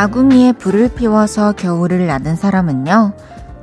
[0.00, 3.12] 아궁이에 불을 피워서 겨울을 나는 사람은요,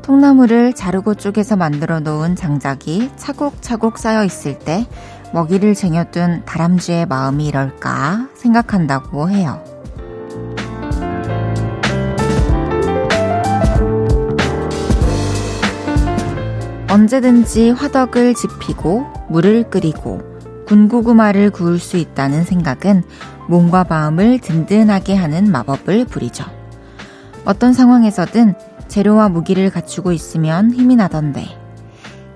[0.03, 4.85] 통나무를 자르고 쪼개서 만들어 놓은 장작이 차곡차곡 쌓여 있을 때
[5.33, 9.63] 먹이를 쟁여둔 다람쥐의 마음이 이럴까 생각한다고 해요.
[16.87, 20.21] 언제든지 화덕을 지피고 물을 끓이고
[20.67, 23.01] 군고구마를 구울 수 있다는 생각은
[23.47, 26.45] 몸과 마음을 든든하게 하는 마법을 부리죠.
[27.45, 28.55] 어떤 상황에서든
[28.87, 31.45] 재료와 무기를 갖추고 있으면 힘이 나던데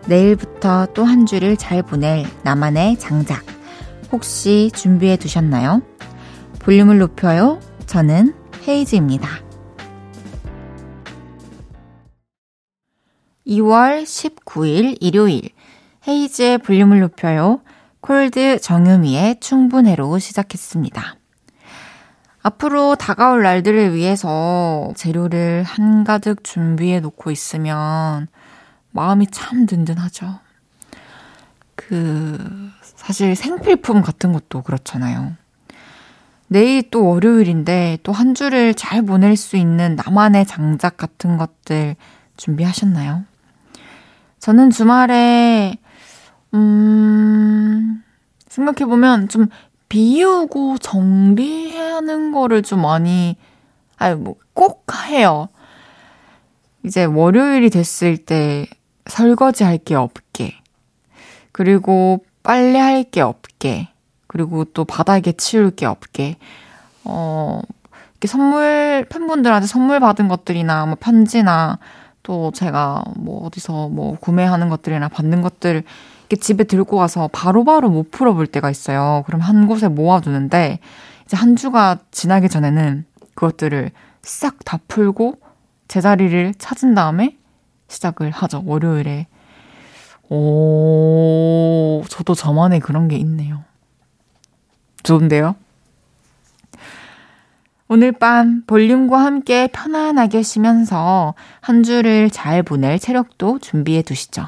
[0.07, 3.43] 내일부터 또 한 주를 잘 보낼 나만의 장작
[4.11, 5.81] 혹시 준비해 두셨나요?
[6.59, 7.59] 볼륨을 높여요.
[7.85, 8.33] 저는
[8.67, 9.27] 헤이즈입니다.
[13.47, 15.49] 2월 19일 일요일
[16.07, 17.61] 헤이즈의 볼륨을 높여요.
[18.01, 21.15] 콜드 정유미의 충분해로 시작했습니다.
[22.43, 28.27] 앞으로 다가올 날들을 위해서 재료를 한가득 준비해 놓고 있으면
[28.91, 30.39] 마음이 참 든든하죠.
[31.75, 35.33] 그, 사실 생필품 같은 것도 그렇잖아요.
[36.47, 41.95] 내일 또 월요일인데 또 한 주를 잘 보낼 수 있는 나만의 장작 같은 것들
[42.37, 43.23] 준비하셨나요?
[44.39, 45.77] 저는 주말에,
[46.53, 48.03] 음,
[48.47, 49.47] 생각해보면 좀
[49.89, 53.37] 비우고 정리하는 거를 좀 많이,
[53.97, 55.49] 아니, 뭐, 꼭 해요.
[56.85, 58.65] 이제 월요일이 됐을 때
[59.07, 60.55] 설거지 할 게 없게,
[61.51, 63.89] 그리고 빨래 할 게 없게,
[64.27, 66.37] 그리고 또 바닥에 치울 게 없게,
[67.03, 67.61] 어,
[68.13, 71.79] 이렇게 선물, 팬분들한테 선물 받은 것들이나 뭐 편지나
[72.23, 75.87] 또 제가 뭐 어디서 뭐 구매하는 것들이나 받는 것들 이렇게
[76.37, 79.23] 집에 들고 와서 바로바로 못 풀어볼 때가 있어요.
[79.25, 80.79] 그럼 한 곳에 모아두는데
[81.25, 83.05] 이제 한 주가 지나기 전에는
[83.35, 85.39] 그것들을 싹 다 풀고
[85.87, 87.37] 제자리를 찾은 다음에
[87.87, 88.63] 시작을 하죠.
[88.65, 89.27] 월요일에.
[90.29, 93.63] 오, 저도 저만의 그런 게 있네요.
[95.03, 95.55] 좋은데요?
[97.89, 104.47] 오늘 밤 볼륨과 함께 편안하게 쉬면서 한 주를 잘 보낼 체력도 준비해 두시죠.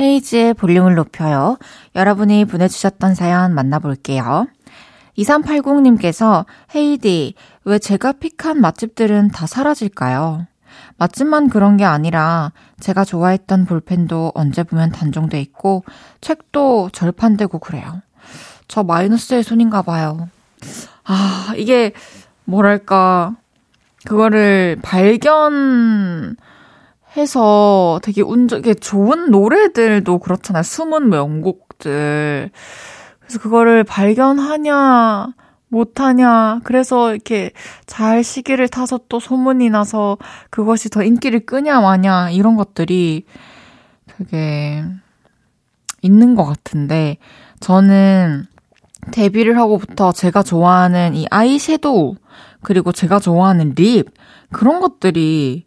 [0.00, 1.58] 헤이지의 볼륨을 높여요.
[1.94, 4.46] 여러분이 보내주셨던 사연 만나볼게요.
[5.18, 7.34] 2380님께서 헤이디,
[7.64, 10.46] 왜 제가 픽한 맛집들은 다 사라질까요?
[10.96, 15.84] 맛집만 그런 게 아니라 제가 좋아했던 볼펜도 언제 보면 단종돼 있고
[16.20, 18.02] 책도 절판되고 그래요.
[18.68, 20.28] 저 마이너스의 손인가 봐요.
[21.04, 21.92] 아, 이게
[22.44, 23.34] 뭐랄까
[24.04, 26.36] 그거를 발견
[27.16, 30.62] 해서 되게 운전, 이게 좋은 노래들도 그렇잖아요.
[30.62, 32.50] 숨은 명곡들.
[33.20, 35.34] 그래서 그거를 발견하냐,
[35.68, 36.60] 못하냐.
[36.64, 37.50] 그래서 이렇게
[37.86, 40.18] 잘 시기를 타서 또 소문이 나서
[40.50, 42.30] 그것이 더 인기를 끄냐 마냐.
[42.30, 43.24] 이런 것들이
[44.06, 44.84] 되게
[46.02, 47.18] 있는 것 같은데,
[47.60, 48.46] 저는
[49.12, 52.16] 데뷔를 하고부터 제가 좋아하는 이 아이섀도우,
[52.62, 54.10] 그리고 제가 좋아하는 립,
[54.52, 55.66] 그런 것들이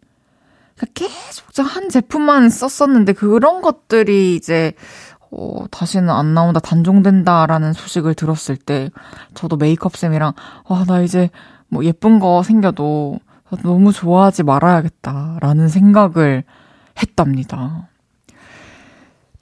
[0.94, 4.72] 계속 한 제품만 썼었는데 그런 것들이 이제
[5.30, 8.90] 어, 다시는 안 나온다, 단종된다라는 소식을 들었을 때
[9.34, 10.32] 저도 메이크업 쌤이랑
[10.68, 11.30] 아, 나 이제
[11.68, 13.18] 뭐 예쁜 거 생겨도
[13.62, 16.44] 너무 좋아하지 말아야겠다라는 생각을
[17.00, 17.88] 했답니다.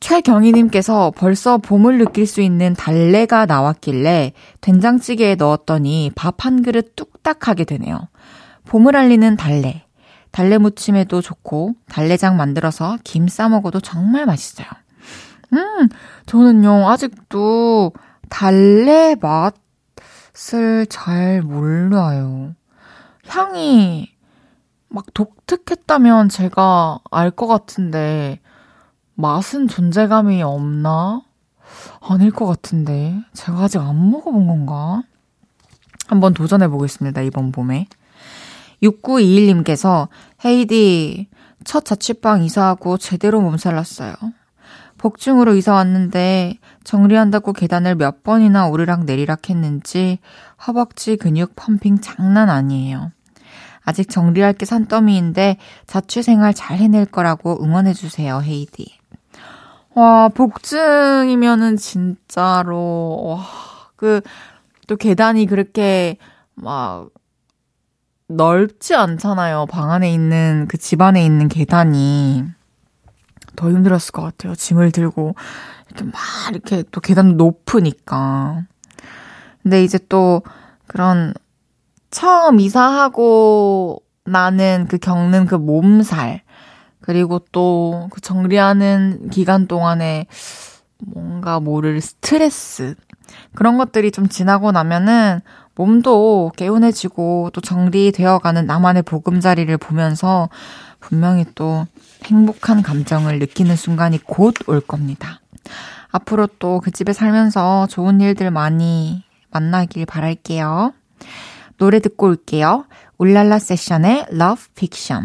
[0.01, 7.65] 최경희님께서 벌써 봄을 느낄 수 있는 달래가 나왔길래 된장찌개에 넣었더니 밥 한 그릇 뚝딱 하게
[7.65, 8.09] 되네요.
[8.67, 9.82] 봄을 알리는 달래.
[10.33, 14.67] 달래 무침에도 좋고 달래장 만들어서 김 싸먹어도 정말 맛있어요.
[15.53, 15.89] 음,
[16.27, 17.93] 저는요, 아직도
[18.31, 22.55] 달래 맛을 잘 몰라요.
[23.29, 24.11] 향이
[24.89, 28.41] 막 독특했다면 제가 알 것 같은데,
[29.15, 31.23] 맛은 존재감이 없나?
[32.01, 33.19] 아닐 것 같은데.
[33.35, 35.03] 제가 아직 안 먹어본 건가?
[36.09, 37.87] 한번 도전해 보겠습니다, 이번 봄에.
[38.83, 40.09] 6921님께서,
[40.45, 41.29] 헤이디,
[41.65, 44.15] 첫 자취방 이사하고 제대로 몸살났어요.
[44.99, 50.21] 복층으로 이사 왔는데 정리한다고 계단을 몇 번이나 오르락 내리락 했는지
[50.65, 53.11] 허벅지 근육 펌핑 장난 아니에요.
[53.85, 55.57] 아직 정리할 게 산더미인데
[55.89, 58.97] 자취 생활 잘 해낼 거라고 응원해 주세요, 헤이디.
[59.95, 63.45] 와, 복층이면은 진짜로, 와,
[63.97, 64.21] 그,
[64.87, 66.17] 또 계단이 그렇게
[66.55, 67.09] 막
[68.37, 69.67] 넓지 않잖아요.
[69.71, 72.45] 방 안에 있는, 그 집 안에 있는 계단이.
[73.57, 74.55] 더 힘들었을 것 같아요.
[74.55, 75.35] 짐을 들고,
[75.89, 76.15] 이렇게 막,
[76.51, 78.63] 이렇게 또 계단 높으니까.
[79.63, 80.43] 근데 이제 또
[80.87, 81.35] 그런
[82.11, 86.43] 처음 이사하고 나는 그 겪는 그 몸살,
[87.01, 90.27] 그리고 또 그 정리하는 기간 동안에
[91.05, 92.95] 뭔가 모를 스트레스,
[93.55, 95.41] 그런 것들이 좀 지나고 나면은
[95.75, 100.49] 몸도 개운해지고 또 정리되어가는 나만의 보금자리를 보면서
[101.01, 101.87] 분명히 또
[102.25, 105.41] 행복한 감정을 느끼는 순간이 곧 올 겁니다.
[106.11, 110.93] 앞으로 또 그 집에 살면서 좋은 일들 많이 만나길 바랄게요.
[111.79, 112.85] 노래 듣고 올게요.
[113.19, 115.25] 울랄라 세션의 Love Fiction.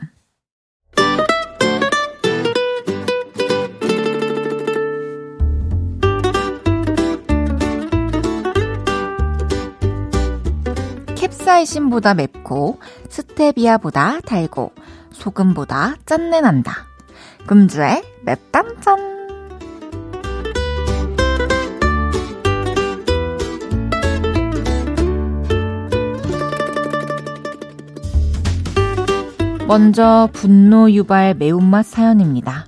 [11.48, 14.74] 캡사이신보다 맵고 스테비아보다 달고
[15.14, 16.86] 소금보다 짠내 난다.
[17.46, 19.18] 금주의 맵단짠.
[29.68, 32.66] 먼저 분노 유발 매운맛 사연입니다.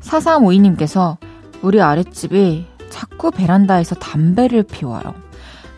[0.00, 1.18] 4352님께서
[1.60, 5.14] 우리 아랫집이 자꾸 베란다에서 담배를 피워요.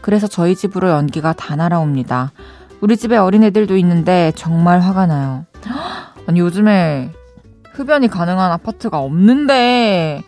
[0.06, 2.31] 그래서 저희 집으로 연기가 다 날아옵니다.
[2.81, 5.46] 우리 집에 어린애들도 있는데 정말 화가 나요.
[6.26, 7.11] 아니, 요즘에
[7.73, 10.23] 흡연이 가능한 아파트가 없는데,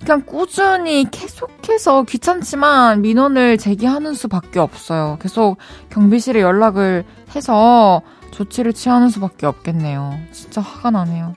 [0.00, 5.16] 그냥 꾸준히 계속해서 귀찮지만 민원을 제기하는 수밖에 없어요.
[5.20, 5.56] 계속
[5.90, 7.04] 경비실에 연락을
[7.34, 10.12] 해서 조치를 취하는 수밖에 없겠네요.
[10.30, 11.34] 진짜 화가 나네요.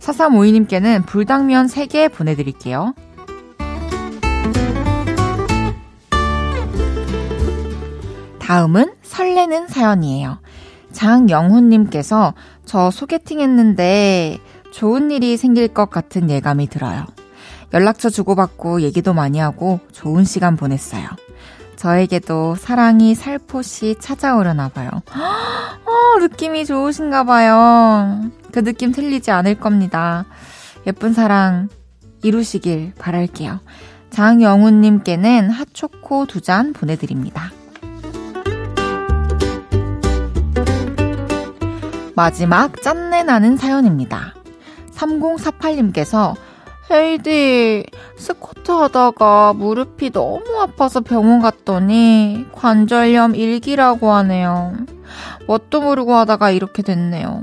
[0.00, 2.94] 4352님께는 불당면 3개 보내드릴게요.
[8.44, 10.38] 다음은 설레는 사연이에요.
[10.92, 12.34] 장영훈님께서
[12.66, 14.38] 저 소개팅 했는데
[14.70, 17.04] 좋은 일이 생길 것 같은 예감이 들어요.
[17.72, 21.08] 연락처 주고받고 얘기도 많이 하고 좋은 시간 보냈어요.
[21.76, 24.90] 저에게도 사랑이 살포시 찾아오려나 봐요.
[25.10, 28.30] 어, 느낌이 좋으신가 봐요.
[28.52, 30.26] 그 느낌 틀리지 않을 겁니다.
[30.86, 31.68] 예쁜 사랑
[32.22, 33.60] 이루시길 바랄게요.
[34.10, 37.50] 장영훈님께는 핫초코 두 잔 보내드립니다.
[42.14, 44.34] 마지막 짠내 나는 사연입니다.
[44.94, 46.34] 3048님께서
[46.90, 47.84] 헤이디,
[48.16, 54.74] 스쿼트 하다가 무릎이 너무 아파서 병원 갔더니 관절염 일기라고 하네요.
[55.46, 57.42] 뭣도 모르고 하다가 이렇게 됐네요.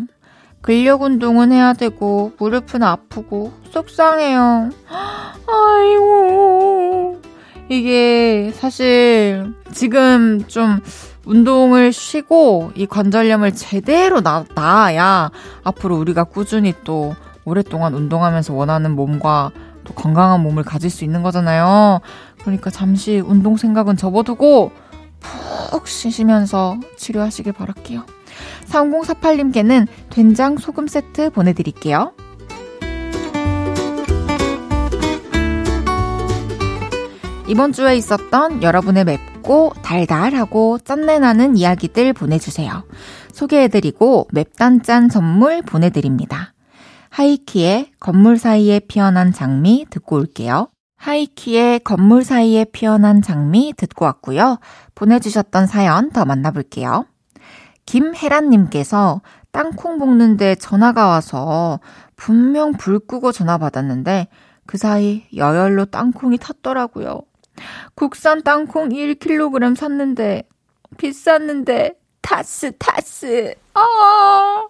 [0.62, 4.70] 근력 운동은 해야 되고 무릎은 아프고 속상해요.
[5.48, 7.21] 아이고.
[7.72, 10.82] 이게 사실 지금 좀
[11.26, 15.32] 운동을 쉬고 이 관절염을 제대로 나, 나아야
[15.64, 19.52] 앞으로 우리가 꾸준히 또 오랫동안 운동하면서 원하는 몸과
[19.86, 22.02] 또 건강한 몸을 가질 수 있는 거잖아요.
[22.42, 24.72] 그러니까 잠시 운동 생각은 접어두고
[25.22, 28.06] 푹 쉬시면서 치료하시길 바랄게요.
[28.66, 32.12] 3048님께는 된장 소금 세트 보내드릴게요.
[37.52, 42.86] 이번 주에 있었던 여러분의 맵고 달달하고 짠내나는 이야기들 보내주세요.
[43.34, 46.54] 소개해드리고 맵단짠 선물 보내드립니다.
[47.10, 50.70] 하이키의 건물 사이에 피어난 장미 듣고 올게요.
[50.96, 54.60] 하이키의 건물 사이에 피어난 장미 듣고 왔고요.
[54.96, 57.04] 보내주셨던 사연 더 만나볼게요.
[57.86, 61.82] 김혜란님께서 땅콩 볶는데 전화가 와서
[62.16, 64.30] 분명 불 끄고 전화 받았는데
[64.66, 67.24] 그 사이 여열로 땅콩이 탔더라고요.
[67.96, 70.48] 국산 땅콩 1kg 샀는데
[70.98, 74.68] 비쌌는데 타스 타스 아,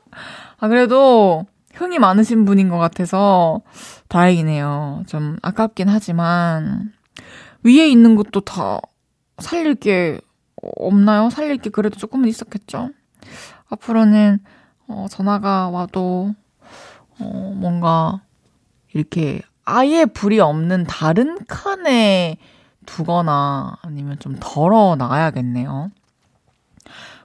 [0.57, 3.61] 아 그래도 흥이 많으신 분인 것 같아서
[4.07, 5.03] 다행이네요.
[5.07, 6.91] 좀 아깝긴 하지만
[7.63, 8.79] 위에 있는 것도 다
[9.39, 10.19] 살릴 게
[10.61, 11.29] 없나요?
[11.29, 12.89] 살릴 게 그래도 조금은 있었겠죠.
[13.69, 14.39] 앞으로는
[14.91, 16.35] 어, 전화가 와도,
[17.19, 18.21] 어, 뭔가,
[18.93, 22.37] 이렇게 아예 불이 없는 다른 칸에
[22.85, 25.91] 두거나 아니면 좀 덜어 놔야겠네요.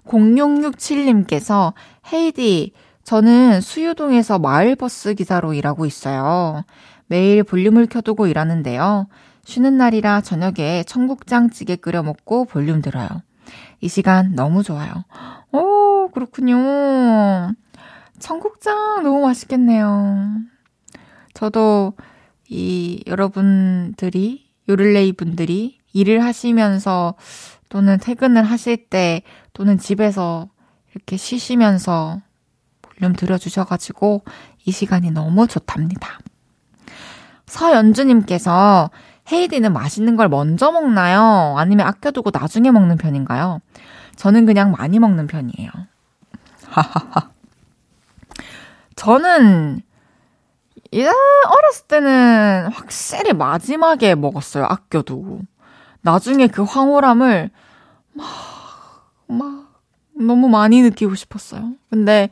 [0.05, 1.73] 0667님께서
[2.13, 2.73] 헤이디,
[3.05, 6.65] 저는 수유동에서 마을버스 기사로 일하고 있어요.
[7.07, 9.07] 매일 볼륨을 켜두고 일하는데요.
[9.45, 13.09] 쉬는 날이라 저녁에 청국장찌개 끓여 먹고 볼륨 들어요.
[13.81, 14.93] 이 시간 너무 좋아요.
[15.53, 17.53] 오, 그렇군요.
[18.19, 20.39] 청국장 너무 맛있겠네요.
[21.35, 21.93] 저도
[22.49, 27.15] 이 여러분들이, 요를레이 분들이 일을 하시면서
[27.69, 30.49] 또는 퇴근을 하실 때 또는 집에서
[30.93, 32.21] 이렇게 쉬시면서
[32.83, 34.23] 볼륨 들어주셔가지고
[34.65, 36.19] 이 시간이 너무 좋답니다.
[37.47, 38.91] 서연주님께서
[39.31, 41.55] 헤이디는 맛있는 걸 먼저 먹나요?
[41.59, 43.61] 아니면 아껴두고 나중에 먹는 편인가요?
[44.17, 45.71] 저는 그냥 많이 먹는 편이에요.
[46.69, 47.31] 하하하.
[48.97, 49.83] 저는
[50.97, 54.65] 예, 어렸을 때는 확실히 마지막에 먹었어요.
[54.65, 55.41] 아껴두고.
[56.01, 57.51] 나중에 그 황홀함을
[58.13, 58.27] 막,
[59.27, 59.83] 막,
[60.19, 61.73] 너무 많이 느끼고 싶었어요.
[61.91, 62.31] 근데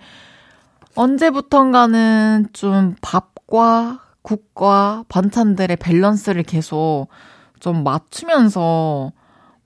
[0.95, 7.09] 언제부턴가는 좀 밥과 국과 반찬들의 밸런스를 계속
[7.61, 9.13] 좀 맞추면서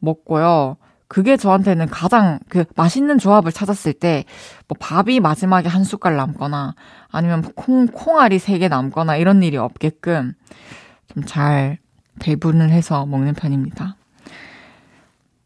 [0.01, 0.77] 먹고요.
[1.09, 4.25] 그게 저한테는 가장 그 맛있는 조합을 찾았을 때,
[4.69, 6.75] 뭐 밥이 마지막에 한 숟갈 남거나,
[7.11, 10.35] 아니면 콩, 콩알이 세 개 남거나 이런 일이 없게끔
[11.15, 11.79] 좀 잘
[12.21, 13.97] 배분을 해서 먹는 편입니다.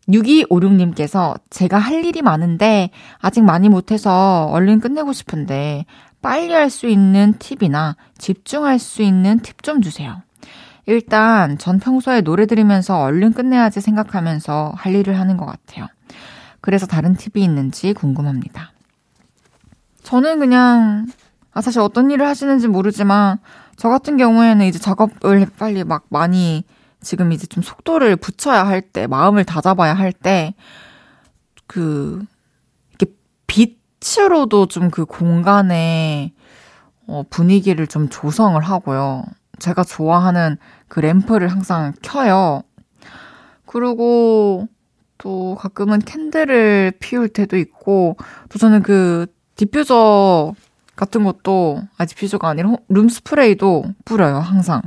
[0.09, 5.85] 6256님께서 제가 할 일이 많은데 아직 많이 못해서 얼른 끝내고 싶은데
[6.21, 10.23] 빨리 할 수 있는 팁이나 집중할 수 있는 팁 좀 주세요.
[10.86, 15.86] 일단 전 평소에 노래 들으면서 얼른 끝내야지 생각하면서 할 일을 하는 것 같아요.
[16.60, 18.72] 그래서 다른 팁이 있는지 궁금합니다.
[20.02, 21.06] 저는 그냥
[21.52, 23.38] 아 사실 어떤 일을 하시는지 모르지만
[23.76, 26.64] 저 같은 경우에는 이제 작업을 빨리 막 많이
[27.02, 30.54] 지금 이제 좀 속도를 붙여야 할 때, 마음을 다잡아야 할 때,
[31.66, 32.24] 그,
[32.90, 33.14] 이렇게
[33.46, 36.32] 빛으로도 좀 그 공간의
[37.08, 39.24] 어, 분위기를 좀 조성을 하고요.
[39.62, 40.57] 제가 좋아하는
[40.88, 42.62] 그 램프를 항상 켜요.
[43.64, 44.66] 그리고
[45.19, 48.16] 또 가끔은 candle을 피울 때도 있고,
[48.49, 50.52] 또 저는 그 디퓨저
[50.97, 54.83] 같은 것도, 아, diffuser가 아니라 룸 스프레이도 뿌려요, 항상.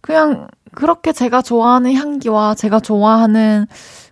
[0.00, 3.66] 그냥 그렇게 제가 좋아하는 향기와 제가 좋아하는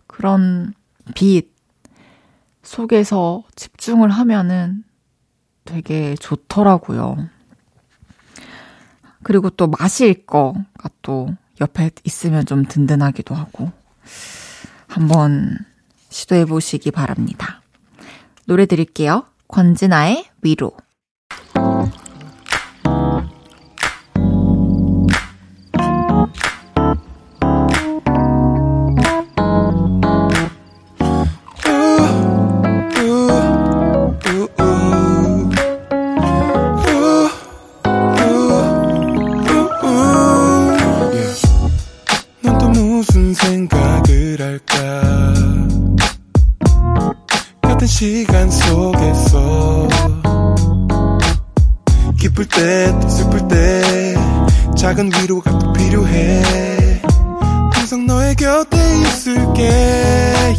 [0.07, 0.75] 그런
[1.15, 1.53] 빛
[2.63, 4.85] 속에서 집중을 하면은
[5.65, 7.34] 되게 좋더라고요.
[9.25, 13.73] 그리고 또 마실 거가 또 옆에 있으면 좀 든든하기도 하고
[14.87, 15.59] 한번
[16.11, 17.63] 시도해 보시기 바랍니다.
[18.47, 19.25] 노래 드릴게요.
[19.49, 20.73] 권진아의 위로.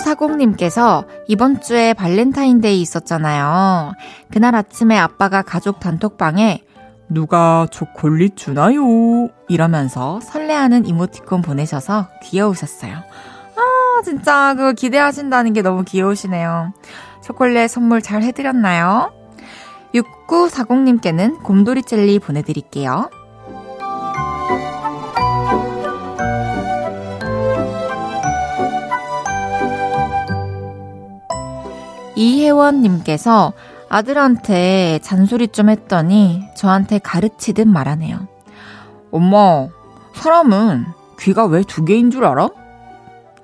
[0.00, 3.92] 6940님께서 이번 주에 발렌타인데이 있었잖아요.
[4.30, 6.62] 그날 아침에 아빠가 가족 단톡방에
[7.08, 9.28] 누가 초콜릿 주나요?
[9.48, 12.94] 이러면서 설레하는 이모티콘 보내셔서 귀여우셨어요.
[12.94, 16.72] 아, 진짜 그거 기대하신다는 게 너무 귀여우시네요.
[17.22, 19.12] 초콜릿 선물 잘 해드렸나요?
[19.94, 23.10] 6940님께는 곰돌이 젤리 보내드릴게요.
[32.22, 33.52] 이혜원님께서
[33.88, 38.26] 아들한테 잔소리 좀 했더니 저한테 가르치듯 말하네요.
[39.10, 39.66] 엄마,
[40.14, 40.86] 사람은
[41.18, 42.50] 귀가 왜 두 개인 줄 알아?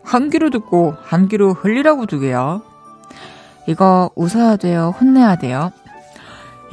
[0.03, 2.61] 한 귀로 듣고 한 귀로 흘리라고 두 개야.
[3.67, 4.95] 이거 웃어야 돼요?
[4.99, 5.71] 혼내야 돼요?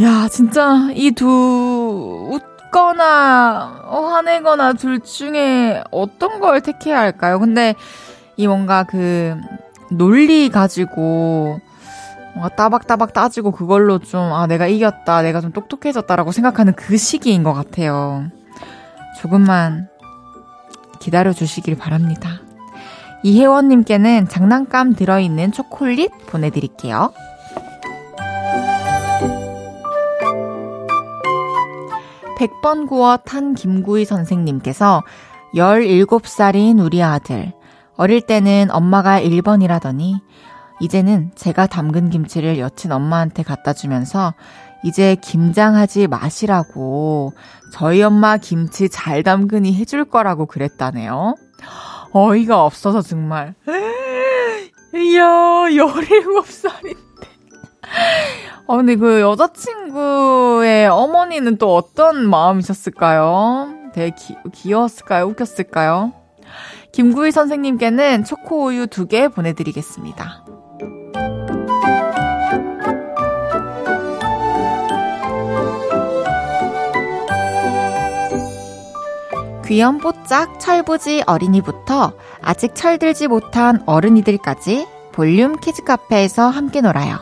[0.02, 2.40] 야, 진짜 이두
[3.88, 7.40] 어, 화내거나 둘 중에 어떤 걸 택해야 할까요?
[7.40, 7.76] 근데
[8.38, 9.36] 이 뭔가 그
[9.92, 11.60] 논리 가지고
[12.36, 17.54] 뭔가 따박따박 따지고 그걸로 좀, 아, 내가 이겼다, 내가 좀 똑똑해졌다라고 생각하는 그 시기인 것
[17.54, 18.26] 같아요.
[19.22, 19.88] 조금만
[21.00, 22.42] 기다려 주시길 바랍니다.
[23.24, 27.14] 이혜원님께는 장난감 들어있는 초콜릿 보내드릴게요.
[32.38, 35.04] 100번 구워 탄 김구희 선생님께서
[35.56, 37.54] 17살인 우리 아들.
[37.96, 40.20] 어릴 때는 엄마가 1번이라더니
[40.80, 44.34] 이제는 제가 담근 김치를 여친 엄마한테 갖다 주면서
[44.84, 47.34] 이제 김장하지 마시라고
[47.72, 51.36] 저희 엄마 김치 잘 담그니 해줄 거라고 그랬다네요.
[52.12, 53.56] 어이가 없어서 정말.
[54.94, 56.96] 이야, 17살인데.
[58.68, 63.92] 어, 근데 그 여자친구의 어머니는 또 어떤 마음이셨을까요?
[63.94, 65.26] 되게 기, 귀여웠을까요?
[65.28, 66.14] 웃겼을까요?
[66.92, 70.46] 김구희 선생님께는 초코우유 두개 보내드리겠습니다.
[79.66, 87.18] 귀염뽀짝 철부지 어린이부터 아직 철들지 못한 어른이들까지 볼륨 키즈 카페에서 함께 놀아요.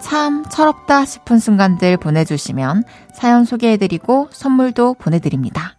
[0.00, 2.82] 참 철없다 싶은 순간들 보내주시면
[3.14, 5.76] 사연 소개해드리고 선물도 보내드립니다.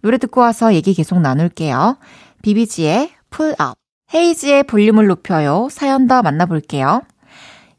[0.00, 1.98] 노래 듣고 와서 얘기 계속 나눌게요.
[2.42, 3.76] 비비지의 PULL UP,
[4.14, 5.66] 헤이즈의 볼륨을 높여요.
[5.70, 7.02] 사연 더 만나볼게요.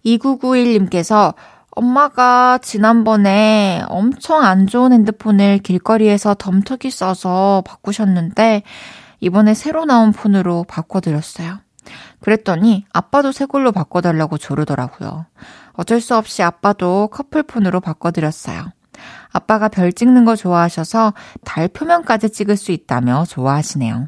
[0.05, 1.33] 2991님께서
[1.77, 8.63] 엄마가 지난번에 엄청 안 좋은 핸드폰을 길거리에서 덤터기 써서 바꾸셨는데
[9.19, 11.59] 이번에 새로 나온 폰으로 바꿔드렸어요.
[12.19, 15.27] 그랬더니 아빠도 새 걸로 바꿔달라고 조르더라고요.
[15.73, 18.65] 어쩔 수 없이 아빠도 커플폰으로 바꿔드렸어요.
[19.31, 21.13] 아빠가 별 찍는 거 좋아하셔서
[21.45, 24.07] 달 표면까지 찍을 수 있다며 좋아하시네요.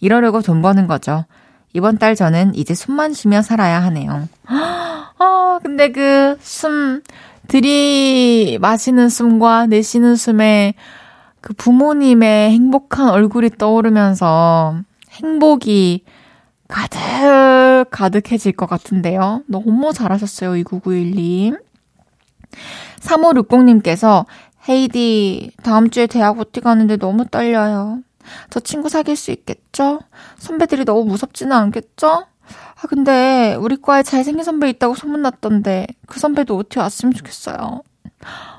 [0.00, 1.24] 이러려고 돈 버는 거죠.
[1.74, 4.28] 이번 달 저는 이제 숨만 쉬며 살아야 하네요.
[4.46, 7.02] 아, 근데 그 숨,
[7.48, 10.74] 들이 마시는 숨과 내쉬는 숨에
[11.40, 14.76] 그 부모님의 행복한 얼굴이 떠오르면서
[15.10, 16.04] 행복이
[16.68, 19.42] 가득, 가득해질 것 같은데요.
[19.48, 21.60] 너무 잘하셨어요, 2991님.
[23.00, 24.24] 3560님께서,
[24.68, 27.98] 헤이디, 다음 주에 대학 OT 가는데 너무 떨려요.
[28.50, 30.00] 저 친구 사귈 수 있겠죠?
[30.38, 32.08] 선배들이 너무 무섭지는 않겠죠?
[32.08, 37.82] 아, 근데 우리 과에 잘생긴 선배 있다고 소문났던데 그 선배도 OT 왔으면 좋겠어요.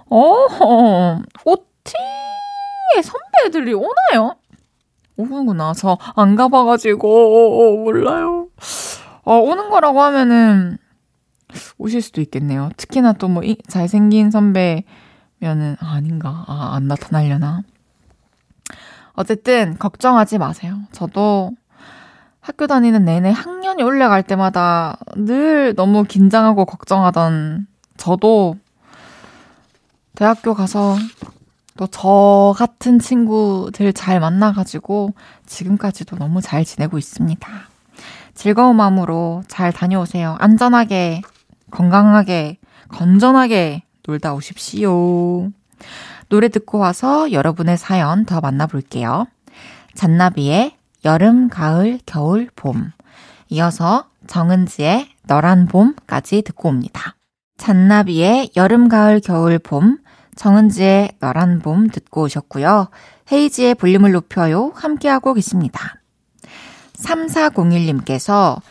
[0.10, 4.36] 어, OT에 선배들이 오나요?
[5.17, 5.73] 오는구나.
[5.73, 8.47] 저 안 가봐가지고 몰라요.
[9.23, 10.78] 어, 오는 거라고 하면은
[11.78, 12.69] 오실 수도 있겠네요.
[12.78, 16.43] 특히나 또 뭐 잘생긴 선배면은 아, 아닌가.
[16.47, 17.62] 아, 안 나타나려나.
[19.15, 20.80] 어쨌든 걱정하지 마세요.
[20.91, 21.51] 저도
[22.41, 28.56] 학교 다니는 내내 학년이 올라갈 때마다 늘 너무 긴장하고 걱정하던 저도
[30.15, 30.95] 대학교 가서
[31.78, 35.13] 또 저 같은 친구들 잘 만나가지고
[35.45, 37.49] 지금까지도 너무 잘 지내고 있습니다.
[38.34, 40.38] 즐거운 마음으로 잘 다녀오세요.
[40.39, 41.21] 안전하게,
[41.71, 45.49] 건강하게, 건전하게 놀다 오십시오.
[46.29, 49.27] 노래 듣고 와서 여러분의 사연 더 만나볼게요.
[49.93, 52.91] 잔나비의 여름, 가을, 겨울, 봄.
[53.49, 57.15] 이어서 정은지의 너란 봄까지 듣고 옵니다.
[57.57, 59.99] 잔나비의 여름, 가을, 겨울, 봄,
[60.35, 62.89] 정은지의 너란 봄 듣고 오셨고요.
[63.31, 64.71] 헤이지의 볼륨을 높여요.
[64.75, 65.95] 함께하고 계십니다.
[66.93, 68.61] 3401님께서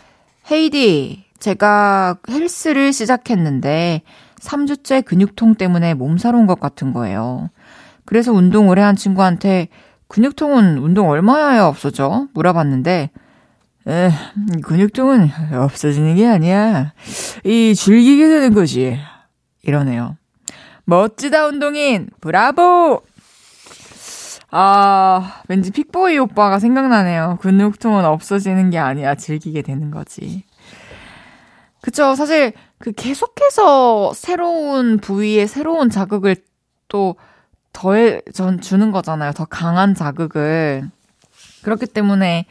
[0.50, 4.02] 헤이디, 제가 헬스를 시작했는데
[4.44, 7.50] 3주째 근육통 때문에 몸살 온 것 같은 거예요.
[8.04, 9.68] 그래서 운동 오래 한 친구한테
[10.08, 12.28] 근육통은 운동 얼마야 없어져?
[12.34, 13.10] 물어봤는데,
[13.88, 14.10] 에,
[14.62, 16.92] 근육통은 없어지는 게 아니야.
[17.44, 18.98] 이 즐기게 되는 거지.
[19.62, 20.16] 이러네요.
[20.84, 22.10] 멋지다, 운동인!
[22.20, 23.00] 브라보!
[24.50, 27.38] 아, 왠지 픽보이 오빠가 생각나네요.
[27.40, 29.14] 근육통은 없어지는 게 아니야.
[29.14, 30.44] 즐기게 되는 거지.
[31.80, 32.14] 그쵸.
[32.14, 36.36] 사실, 그 계속해서 새로운 부위에 새로운 자극을
[36.88, 37.16] 또
[37.72, 39.32] 더해 전 주는 거잖아요.
[39.32, 40.88] 더 강한 자극을.
[41.62, 42.46] 그렇기 때문에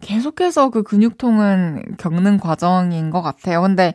[0.00, 3.60] 계속해서 그 근육통은 겪는 과정인 것 같아요.
[3.62, 3.94] 근데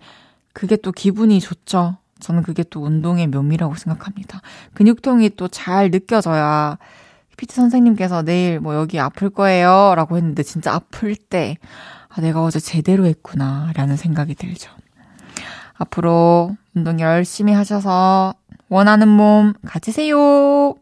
[0.54, 1.98] 그게 또 기분이 좋죠.
[2.20, 4.42] 저는 그게 또 운동의 묘미라고 생각합니다.
[4.74, 6.78] 근육통이 또 잘 느껴져야
[7.38, 9.94] PT 선생님께서 내일 뭐 여기 아플 거예요.
[9.96, 11.58] 라고 했는데 진짜 아플 때,
[12.10, 13.72] 아, 내가 어제 제대로 했구나.
[13.76, 14.72] 라는 생각이 들죠.
[15.78, 18.34] 앞으로 운동 열심히 하셔서
[18.70, 20.76] 원하는 몸 가지세요.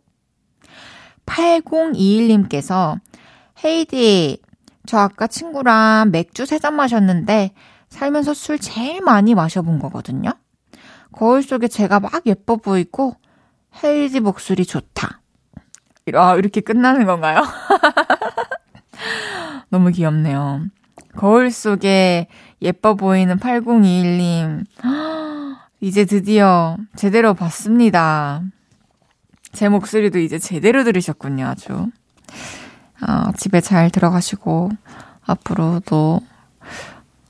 [1.25, 2.99] 8021님께서
[3.63, 4.41] 헤이디,
[4.85, 7.53] 저 아까 친구랑 맥주 세잔 마셨는데
[7.89, 10.31] 살면서 술 제일 많이 마셔본 거거든요.
[11.11, 13.15] 거울 속에 제가 막 예뻐 보이고
[13.83, 15.21] 헤이디 목소리 좋다.
[16.15, 17.43] 아, 이렇게 끝나는 건가요?
[19.69, 20.65] 너무 귀엽네요.
[21.15, 22.27] 거울 속에
[22.63, 24.65] 예뻐 보이는 8021님.
[25.81, 28.41] 이제 드디어 제대로 봤습니다.
[29.51, 31.73] 제 목소리도 이제 제대로 들으셨군요, 아주.
[31.73, 34.71] 어, 집에 잘 들어가시고,
[35.25, 36.21] 앞으로도,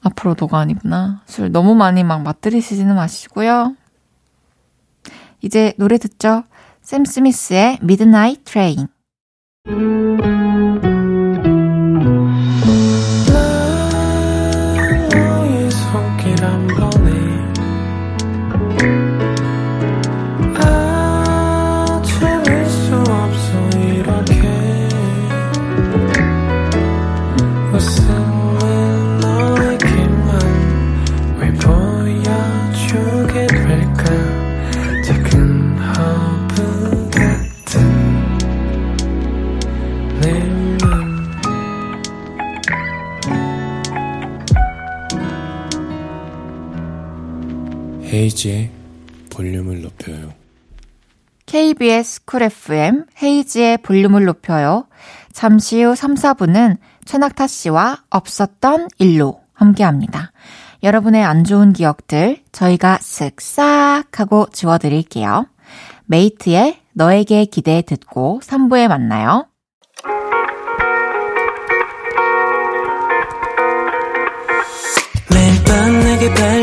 [0.02, 1.24] 앞으로도가 아니구나.
[1.26, 3.76] 술 너무 많이 막 맛들이시지는 마시고요.
[5.42, 6.44] 이제 노래 듣죠?
[6.82, 8.88] 샘 스미스의 Midnight Train.
[48.14, 48.70] 헤이즈의
[49.32, 50.34] 볼륨을 높여요.
[51.48, 54.88] KBS 쿨 FM 헤이즈의 볼륨을 높여요.
[55.34, 60.32] 잠시 후 3, 4부는 최낙타 씨와 없었던 일로 함께 합니다.
[60.84, 65.48] 여러분의 안 좋은 기억들 저희가 쓱싹 하고 지워드릴게요.
[66.06, 69.48] 메이트의 너에게 기대 듣고 3부에 만나요.
[75.32, 76.63] 매일 밤 내게 발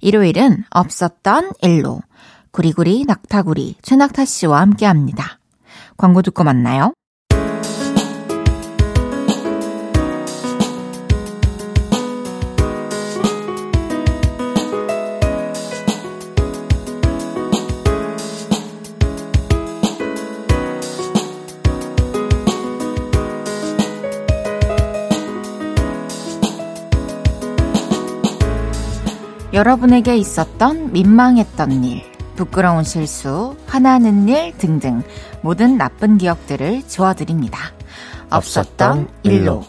[0.00, 2.00] 일요일은 없었던 일로
[2.50, 5.38] 구리구리 낙타구리 최낙타 씨와 함께 합니다.
[5.96, 6.92] 광고 듣고 만나요.
[29.56, 32.02] 여러분에게 있었던 민망했던 일,
[32.36, 35.02] 부끄러운 실수, 화나는 일 등등
[35.40, 37.72] 모든 나쁜 기억들을 지워드립니다.
[38.28, 39.64] 없었던 일로.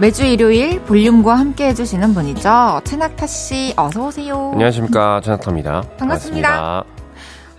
[0.00, 2.80] 매주 일요일 볼륨과 함께 해주시는 분이죠.
[2.84, 4.52] 최낙타 씨, 어서오세요.
[4.54, 5.20] 안녕하십니까.
[5.22, 5.82] 최낙타입니다.
[5.98, 6.84] 반갑습니다.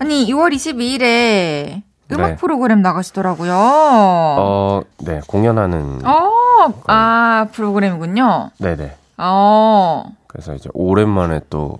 [0.03, 2.35] 아니, 2월 22일에 음악 네.
[2.35, 3.53] 프로그램 나가시더라고요.
[3.55, 5.21] 어, 네.
[5.27, 6.05] 공연하는.
[6.05, 8.49] 어, 아, 프로그램이군요.
[8.57, 8.97] 네네.
[9.19, 11.77] 어, 그래서 이제 오랜만에 또,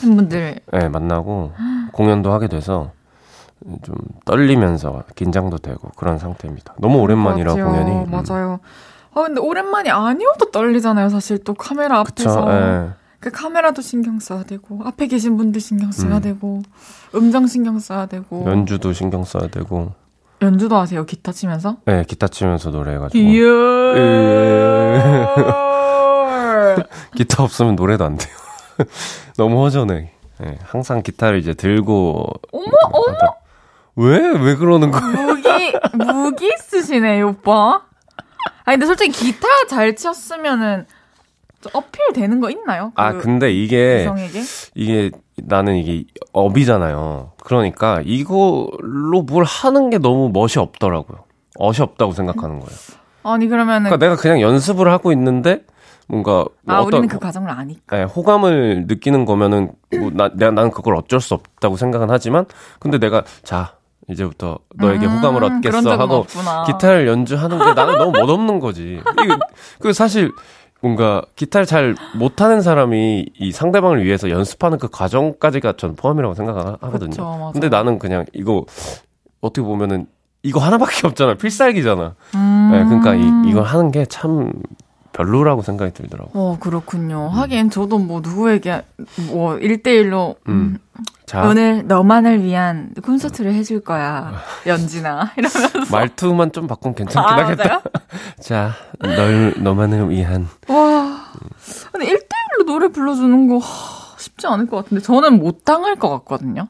[0.00, 0.60] 팬분들.
[0.72, 1.52] 네, 만나고
[1.92, 2.92] 공연도 하게 돼서
[3.82, 6.74] 좀 떨리면서 긴장도 되고 그런 상태입니다.
[6.78, 7.66] 너무 오랜만이라 맞아요.
[7.70, 7.90] 공연이.
[7.92, 8.10] 음.
[8.10, 8.58] 맞아요.
[9.14, 11.44] 아, 근데 오랜만이 아니어도 떨리잖아요, 사실.
[11.44, 12.30] 또 카메라 그쵸.
[12.30, 12.52] 앞에서.
[12.52, 12.88] 예.
[13.24, 16.20] 그 카메라도 신경 써야 되고, 앞에 계신 분들 신경 써야 음.
[16.20, 16.62] 되고,
[17.14, 18.44] 음정 신경 써야 되고.
[18.46, 19.94] 연주도 신경 써야 되고.
[20.42, 21.78] 연주도 하세요, 기타 치면서?
[21.86, 23.24] 네, 기타 치면서 노래해가지고.
[23.24, 23.46] 이야.
[27.16, 28.36] 기타 없으면 노래도 안 돼요.
[29.38, 30.12] 너무 허전해.
[30.40, 32.26] 네, 항상 기타를 이제 들고.
[32.52, 33.16] 어머, 어머!
[33.96, 34.18] 왜?
[34.38, 35.00] 왜 그러는 거야?
[35.00, 37.80] 무기, 무기 쓰시네, 이 오빠.
[38.64, 40.93] 아니, 근데 솔직히 기타 잘 쳤으면은, 좀
[41.72, 42.92] 어필 되는 거 있나요?
[42.96, 44.42] 아, 그 근데 이게, 이성에게?
[44.74, 45.10] 이게,
[45.42, 47.32] 나는 이게 업이잖아요.
[47.42, 51.24] 그러니까 이걸로 뭘 하는 게 너무 멋이 없더라고요.
[51.58, 52.76] 멋이 없다고 생각하는 거예요.
[53.22, 53.90] 아니, 그러면은.
[53.90, 55.64] 그러니까 내가 그냥 연습을 하고 있는데,
[56.06, 57.96] 뭔가, 아, 어떤, 우리는 그 과정을 아니까.
[57.96, 62.44] 네, 호감을 느끼는 거면은 뭐 나, 내가 나는 그걸 어쩔 수 없다고 생각은 하지만
[62.78, 63.76] 근데 내가 자
[64.08, 66.64] 이제부터 너에게 음, 호감을 얻겠어 하고 없구나.
[66.64, 69.00] 기타를 연주하는 게 나는 너무 멋없는 거지.
[69.22, 69.34] 이게
[69.80, 70.30] 그 사실
[70.84, 77.08] 뭔가 기타를 잘 못하는 사람이 이 상대방을 위해서 연습하는 그 과정까지가 전 포함이라고 생각하거든요.
[77.08, 77.50] 그쵸.
[77.54, 78.66] 근데 나는 그냥 이거
[79.40, 80.04] 어떻게 보면은
[80.42, 81.36] 이거 하나밖에 없잖아.
[81.36, 82.14] 필살기잖아.
[82.34, 82.68] 음.
[82.70, 84.52] 네, 그러니까 이, 이걸 하는 게 참
[85.18, 86.30] 별로라고 생각이 들더라고.
[86.34, 87.28] 어, 그렇군요.
[87.28, 88.82] 하긴 저도 뭐 누구에게
[89.28, 90.78] 뭐 1대1로 음.
[91.24, 94.34] 자, 오늘 너만을 위한 콘서트를 해줄 거야.
[94.66, 95.30] 연진아.
[95.38, 95.68] 이러면서.
[95.90, 97.80] 말투만 좀 바꾸면 괜찮긴 아, 하겠다.
[98.42, 100.48] 자, 널, 너만을 위한.
[100.68, 101.24] 와.
[101.92, 106.66] 근데 1대1로 노래 불러주는 거 하, 쉽지 않을 것 같은데 저는 못 당할 것 같거든요.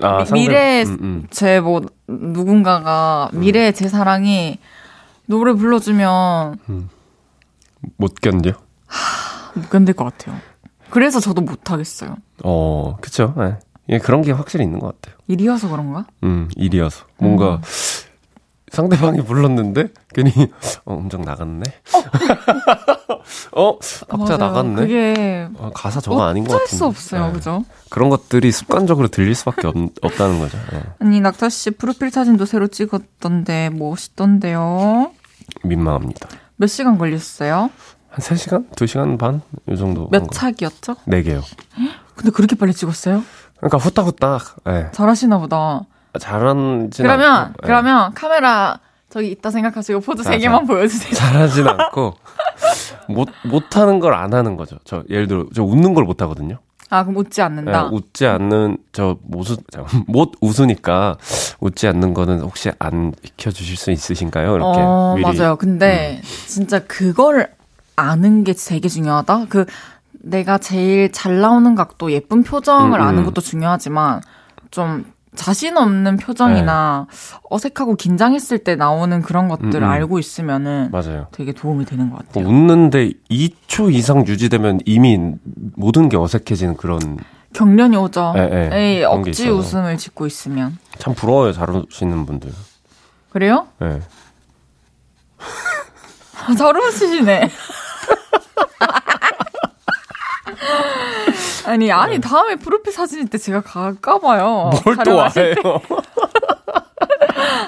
[0.00, 1.26] 아, 미- 상대- 미래의 음, 음.
[1.30, 4.58] 제뭐 누군가가 미래의 제 사랑이
[5.26, 6.58] 노래 불러주면
[7.96, 8.52] 못 견뎌?
[9.54, 10.36] 못 견딜 것 같아요.
[10.90, 12.16] 그래서 저도 못 하겠어요.
[12.44, 13.34] 어, 그쵸.
[13.38, 13.56] 예.
[13.90, 15.18] 예, 그런 게 확실히 있는 것 같아요.
[15.28, 16.06] 일이어서 그런가?
[16.22, 17.04] 음, 일이어서.
[17.18, 17.60] 뭔가, 음.
[18.70, 20.30] 상대방이 불렀는데, 괜히,
[20.84, 21.62] 어, 음정 나갔네?
[23.52, 24.36] 어, 박자 맞아요.
[24.36, 24.74] 나갔네?
[24.82, 26.76] 그게 어, 가사 저거 아닌 것 어쩔 같은데.
[26.76, 27.32] 수 없어요, 예.
[27.32, 27.64] 그죠?
[27.90, 30.58] 그런 것들이 습관적으로 들릴 수밖에 없, 없다는 거죠.
[30.74, 30.82] 예.
[31.00, 35.12] 아니 낙타 씨 프로필 사진도 새로 찍었던데 멋있던데요.
[35.64, 36.28] 민망합니다.
[36.58, 37.70] 몇 시간 걸렸어요?
[38.10, 38.68] 한 3시간?
[38.72, 39.42] 2시간 반?
[39.70, 40.04] 이 정도.
[40.06, 40.34] 한몇 거.
[40.34, 40.96] 차기였죠?
[41.06, 41.42] 네 개요.
[42.16, 43.22] 근데 그렇게 빨리 찍었어요?
[43.58, 44.88] 그러니까 후딱후딱, 예.
[44.92, 45.82] 잘하시나 보다.
[46.18, 47.66] 잘하진 그러면 않고, 예.
[47.66, 50.72] 그러면 카메라 저기 있다 생각하시고 포즈 자, 세 개만 자.
[50.72, 51.12] 보여주세요.
[51.14, 52.14] 잘하진 않고,
[53.08, 54.78] 못, 못하는 걸 안 하는 거죠.
[54.84, 56.58] 저, 예를 들어, 저 웃는 걸 못 하거든요.
[56.90, 57.86] 아 그럼 웃지 예, 않는다.
[57.92, 61.18] 웃지 않는, 저, 못, 웃, 자, 못 웃으니까,
[61.60, 64.56] 웃지 않는 거는 혹시 안 익혀주실 수 있으신가요?
[64.56, 64.80] 이렇게.
[64.80, 65.26] 어 미리.
[65.26, 65.36] 음.
[65.36, 65.56] 맞아요.
[65.56, 67.50] 근데 진짜 그걸
[67.96, 69.46] 아는 게 되게 중요하다.
[69.48, 69.66] 그
[70.12, 73.06] 내가 제일 잘 나오는 각도, 예쁜 표정을 음, 음.
[73.06, 74.22] 아는 것도 중요하지만
[74.70, 77.06] 좀 자신 없는 표정이나
[77.50, 79.78] 어색하고 긴장했을 때 나오는 그런 것들을 네.
[79.78, 79.90] 음, 음.
[79.90, 81.26] 알고 있으면은 맞아요.
[81.32, 82.46] 되게 도움이 되는 것뭐 같아요.
[82.46, 85.18] 웃는데 2초 이상 유지되면 이미
[85.74, 87.18] 모든 게 어색해지는 그런,
[87.54, 88.34] 경련이 오죠.
[88.36, 88.76] 예, 예.
[88.76, 89.48] 에이, 그런 게 억지.
[89.48, 90.76] 웃음을 짓고 있으면.
[90.98, 92.50] 참 부러워요, 잘 웃으시는 분들.
[93.30, 93.68] 그래요?
[93.82, 94.00] 예.
[96.46, 97.50] 아, 잘 웃으시네.
[101.68, 104.70] 아니, 아니, 다음에 프로필 사진일 때 제가 갈까 봐요.
[104.72, 104.80] 네.
[104.84, 105.16] 뭘 또.
[105.16, 105.28] 와요?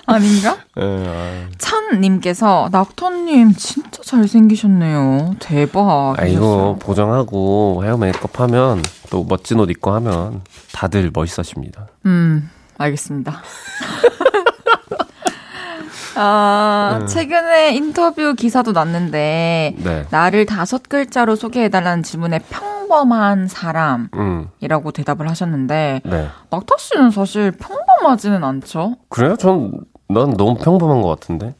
[0.06, 0.56] 아닌가?
[0.80, 5.36] 예, 찬님께서, 낙터님 진짜 잘생기셨네요.
[5.38, 6.14] 대박.
[6.18, 10.40] 아, 이거 보정하고 헤어 메이크업 하면 또 멋진 옷 입고 하면
[10.72, 11.86] 다들 멋있어집니다.
[12.06, 13.42] 음, 알겠습니다.
[16.16, 17.06] 아, 음.
[17.06, 20.06] 최근에 인터뷰 기사도 났는데, 네.
[20.10, 26.28] 나를 다섯 글자로 소개해달라는 질문에 평 범한 사람이라고 음, 대답을 하셨는데, 네.
[26.50, 28.96] 낙타 씨는 사실 평범하지는 않죠?
[29.08, 29.36] 그래요?
[29.36, 31.54] 전, 난 너무 평범한 것 같은데?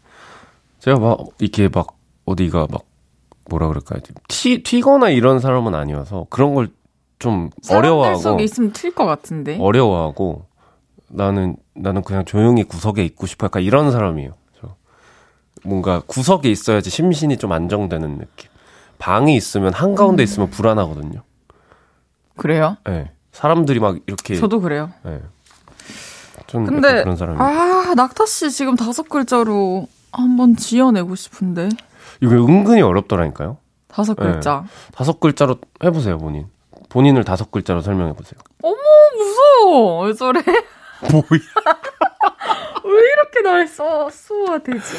[0.80, 1.86] 제가 막, 이렇게 막,
[2.26, 2.82] 어디가 막,
[3.48, 4.00] 뭐라 그럴까요?
[4.28, 6.68] 튀, 튀거나 이런 사람은 아니어서, 그런 걸
[7.20, 9.58] 좀 어려워하고, 속에 있으면 튈 것 같은데.
[9.60, 10.46] 어려워하고,
[11.10, 13.44] 나는, 나는 그냥 조용히 구석에 있고 싶어.
[13.44, 14.32] 약간 이런 사람이에요.
[14.58, 14.68] 저.
[15.62, 18.49] 뭔가 구석에 있어야지 심신이 좀 안정되는 느낌.
[19.00, 21.22] 방이 있으면, 한가운데 있으면 불안하거든요.
[22.36, 22.76] 그래요?
[22.88, 23.10] 예.
[23.32, 24.36] 사람들이 막 이렇게.
[24.36, 24.90] 저도 그래요.
[25.06, 25.20] 예.
[26.46, 27.42] 좀 근데, 그런 사람이에요.
[27.42, 31.70] 아, 낙타 씨 지금 다섯 글자로 한번 지어내고 싶은데.
[32.20, 33.56] 이게 은근히 어렵더라니까요.
[33.88, 34.24] 다섯 네.
[34.24, 34.64] 글자.
[34.92, 36.46] 다섯 글자로 해보세요, 본인.
[36.90, 38.38] 본인을 다섯 글자로 설명해 보세요.
[38.62, 38.76] 어머,
[39.16, 40.04] 무서워.
[40.06, 40.40] 왜 저래?
[41.10, 41.22] 뭐야?
[42.84, 44.94] 왜 이렇게 날 쏘, 쏘아대지?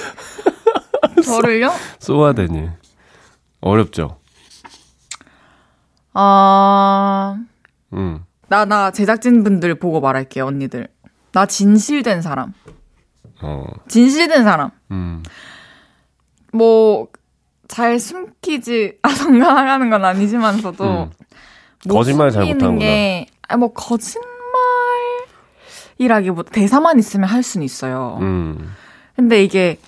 [1.24, 1.72] 저를요?
[2.00, 2.70] 쏘아대니.
[3.62, 4.18] 어렵죠?
[6.14, 7.38] 아,
[7.94, 8.26] 음.
[8.48, 10.88] 나, 나 제작진분들 보고 말할게요, 언니들.
[11.32, 12.54] 나 진실된 사람.
[13.42, 14.72] 어, 진실된 사람.
[14.92, 15.24] 음.
[16.52, 17.08] 뭐,
[17.68, 20.84] 잘 숨기지, 않아가는 건 아니지만서도.
[20.84, 21.12] 음.
[21.86, 22.80] 못 거짓말 잘 못하는구나.
[22.80, 23.72] 게, 아니, 뭐,
[25.98, 28.18] 거짓말이라기보다 대사만 있으면 할 수는 있어요.
[28.22, 28.76] 음.
[29.16, 29.80] 근데 이게,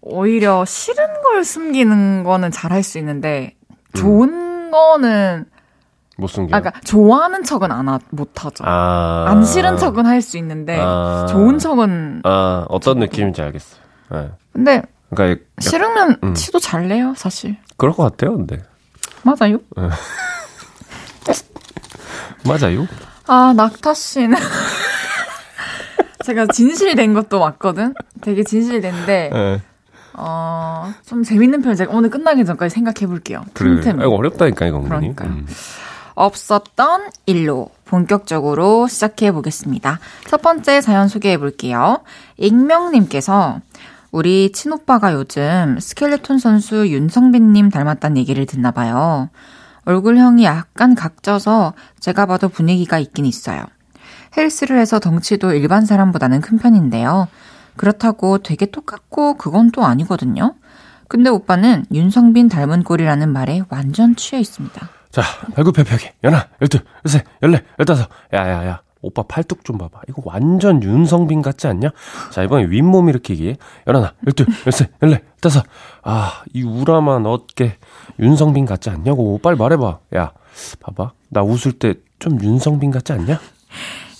[0.00, 3.54] 오히려 싫은 걸 숨기는 거는 잘 할 수 있는데,
[3.94, 5.46] 좋은 거는,
[6.16, 6.56] 못 숨겨.
[6.56, 8.64] 아, 그러니까 좋아하는 척은 안 하, 못 하죠.
[8.66, 9.26] 아.
[9.28, 11.26] 안 싫은 척은 할 수 있는데, 아.
[11.28, 13.80] 좋은 척은, 아, 어떤 느낌인지 알겠어요.
[14.14, 14.30] 예.
[14.52, 16.34] 근데, 그러니까, 약- 싫으면 음.
[16.34, 17.56] 티도 잘 내요, 사실.
[17.76, 18.62] 그럴 것 같아요, 근데.
[19.22, 19.58] 맞아요?
[22.46, 22.86] 맞아요?
[23.26, 24.36] 아, 낙타 씨는.
[26.24, 27.94] 제가 진실된 것도 맞거든?
[28.20, 29.62] 되게 진실된데, 예.
[30.18, 33.44] 어, 좀 재밌는 편 제가 오늘 끝나기 전까지 생각해 볼게요.
[33.54, 33.80] 그래.
[33.86, 35.14] 아, 이거 어렵다니까, 이거 은근히.
[35.14, 35.30] 그러니까요.
[35.30, 35.46] 음.
[36.14, 40.00] 없었던 일로 본격적으로 시작해 보겠습니다.
[40.26, 42.00] 첫 번째 사연 소개해 볼게요.
[42.36, 43.60] 익명님께서
[44.10, 49.28] 우리 친오빠가 요즘 스켈레톤 선수 윤성빈님 닮았다는 얘기를 듣나 봐요.
[49.84, 53.64] 얼굴형이 약간 각져서 제가 봐도 분위기가 있긴 있어요.
[54.36, 57.28] 헬스를 해서 덩치도 일반 사람보다는 큰 편인데요.
[57.78, 60.54] 그렇다고 되게 똑같고 그건 또 아니거든요.
[61.08, 64.88] 근데 오빠는 윤성빈 닮은 꼴이라는 말에 완전 취해 있습니다.
[65.10, 65.22] 자,
[65.54, 66.10] 발굽혀펴기.
[66.24, 68.10] 연하, 열둘, 열셋, 열넷, 열다섯.
[68.34, 68.82] 야, 야, 야.
[69.00, 70.00] 오빠 팔뚝 좀 봐봐.
[70.08, 71.90] 이거 완전 윤성빈 같지 않냐?
[72.30, 73.56] 자, 이번에 윗몸 일으키기.
[73.86, 75.64] 열하나, 열둘, 열셋, 열넷, 열다섯.
[76.02, 77.78] 아, 이 우람한 어깨.
[78.18, 79.38] 윤성빈 같지 않냐고.
[79.42, 79.98] 빨리 말해봐.
[80.16, 80.32] 야,
[80.80, 81.12] 봐봐.
[81.30, 83.38] 나 웃을 때 좀 윤성빈 같지 않냐?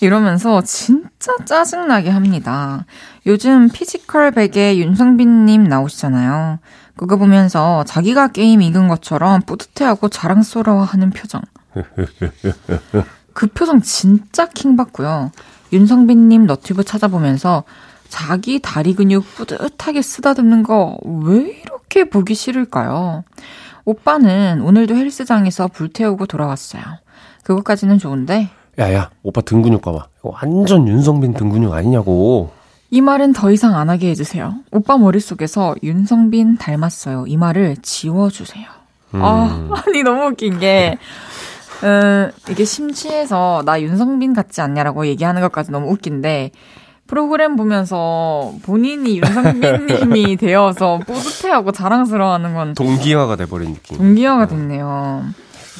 [0.01, 2.85] 이러면서 진짜 짜증나게 합니다.
[3.25, 6.59] 요즘 피지컬 백에 윤성빈님 나오시잖아요.
[6.95, 11.41] 그거 보면서 자기가 게임 이긴 것처럼 뿌듯해하고 자랑스러워하는 표정.
[13.33, 15.31] 그 표정 진짜 킹받고요.
[15.71, 17.63] 윤성빈님 너튜브 찾아보면서
[18.07, 23.23] 자기 다리 근육 뿌듯하게 쓰다듬는 거 왜 이렇게 보기 싫을까요?
[23.85, 26.81] 오빠는 오늘도 헬스장에서 불태우고 돌아왔어요.
[27.43, 30.07] 그것까지는 좋은데 야야, 오빠 등 근육 봐봐.
[30.23, 32.51] 완전 윤성빈 등 근육 아니냐고.
[32.91, 34.55] 이 말은 더 이상 안 하게 해주세요.
[34.71, 37.25] 오빠 머릿속에서 윤성빈 닮았어요.
[37.27, 38.65] 이 말을 지워주세요.
[39.15, 39.21] 음.
[39.23, 40.97] 아, 아니, 너무 웃긴 게,
[41.83, 46.51] 음, 이게 심취해서 나 윤성빈 같지 않냐라고 얘기하는 것까지 너무 웃긴데,
[47.05, 53.97] 프로그램 보면서 본인이 윤성빈님이 되어서 뿌듯해하고 자랑스러워하는 건 동기화가 돼버린 느낌.
[53.97, 55.25] 동기화가 됐네요.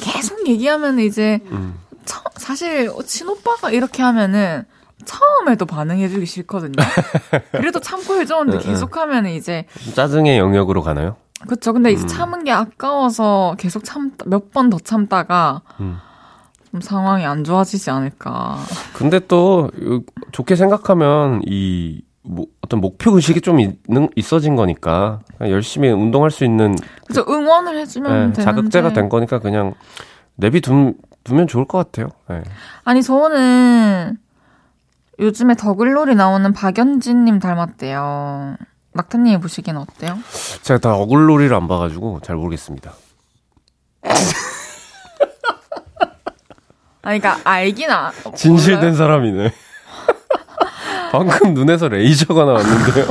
[0.00, 1.74] 계속 얘기하면 이제, 음.
[2.10, 4.64] 처, 사실 친오빠가 이렇게 하면은
[5.04, 6.72] 처음에도 반응해주기 싫거든요.
[7.52, 8.64] 그래도 참고 해줬는데.
[8.64, 11.16] 계속하면 이제 짜증의 영역으로 가나요?
[11.48, 11.72] 그쵸.
[11.72, 12.06] 근데 이제 음.
[12.08, 15.98] 참은 게 아까워서 계속 참 몇 번 더 참다가 음.
[16.70, 18.58] 좀 상황이 안 좋아지지 않을까.
[18.92, 25.88] 근데 또 요- 좋게 생각하면 이 뭐, 어떤 목표 의식이 좀 있는 있어진 거니까 열심히
[25.88, 28.42] 운동할 수 있는 그래서 응원을 해주면 예, 되는데.
[28.42, 29.72] 자극제가 된 거니까 그냥
[30.36, 30.92] 내비 두,
[31.24, 32.08] 두면 좋을 것 같아요.
[32.30, 32.42] 예.
[32.84, 34.16] 아니 저는
[35.18, 38.56] 요즘에 더글로리 나오는 박연진님 닮았대요.
[38.92, 40.18] 낙타님이 보시기엔 어때요?
[40.62, 42.92] 제가 다 어글로리를 안 봐가지고 잘 모르겠습니다.
[47.02, 48.12] 아니 그러니까 알긴 아.
[48.36, 48.94] 진실된?
[48.94, 49.52] 사람이네.
[51.12, 53.06] 방금 눈에서 레이저가 나왔는데요.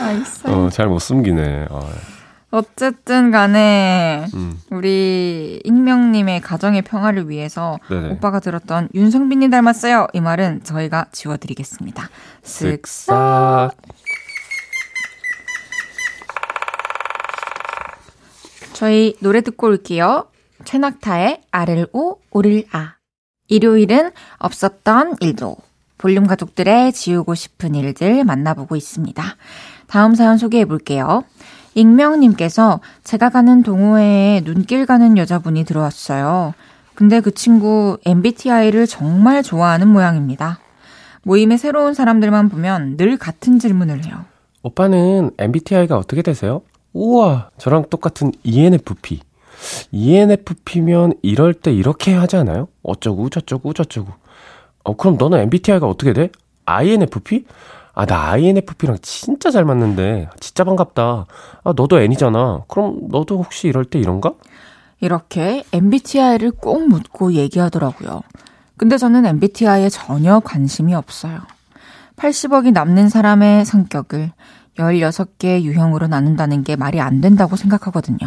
[0.00, 0.54] 알겠어요.
[0.66, 1.66] 어, 잘 못 숨기네.
[1.70, 1.80] 아,
[2.50, 8.12] 어쨌든 간에 음, 우리 익명님의 가정의 평화를 위해서 네네.
[8.12, 10.06] 오빠가 들었던 윤성빈님 닮았어요.
[10.14, 12.08] 이 말은 저희가 지워드리겠습니다.
[12.42, 13.72] 쓱싹.
[18.72, 20.28] 저희 노래 듣고 올게요.
[20.64, 22.94] 최낙타의 아를 오, 오를 아.
[23.48, 25.56] 일요일은 없었던 일도.
[25.98, 29.22] 볼륨 가족들의 지우고 싶은 일들 만나보고 있습니다.
[29.88, 31.24] 다음 사연 소개해 볼게요.
[31.78, 36.54] 익명님께서 제가 가는 동호회에 눈길 가는 여자분이 들어왔어요.
[36.94, 40.58] 근데 그 친구 MBTI를 정말 좋아하는 모양입니다.
[41.22, 44.24] 모임에 새로운 사람들만 보면 늘 같은 질문을 해요.
[44.62, 46.62] 오빠는 MBTI가 어떻게 되세요?
[46.92, 49.20] 우와, 저랑 똑같은 ENFP.
[49.92, 52.66] ENFP면 이럴 때 이렇게 하지 않아요?
[52.82, 54.12] 어쩌고 저쩌고 저쩌고.
[54.84, 56.30] 어, 그럼 너는 MBTI가 어떻게 돼?
[56.64, 57.44] INFP?
[57.98, 60.28] 아, 나 INFP랑 진짜 잘 맞는데.
[60.38, 61.26] 진짜 반갑다.
[61.64, 62.62] 아, 너도 N이잖아.
[62.68, 64.34] 그럼 너도 혹시 이럴 때 이런가?
[65.00, 68.22] 이렇게 MBTI를 꼭 묻고 얘기하더라고요.
[68.76, 71.40] 근데 저는 MBTI에 전혀 관심이 없어요.
[72.16, 74.30] 80억이 남는 사람의 성격을
[74.76, 78.18] 16개 유형으로 나눈다는 게 말이 안 된다고 생각하거든요.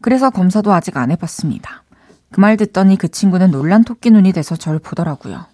[0.00, 1.82] 그래서 검사도 아직 안 해봤습니다.
[2.30, 5.46] 그 말 듣더니 그 친구는 놀란 토끼 눈이 돼서 절 보더라고요.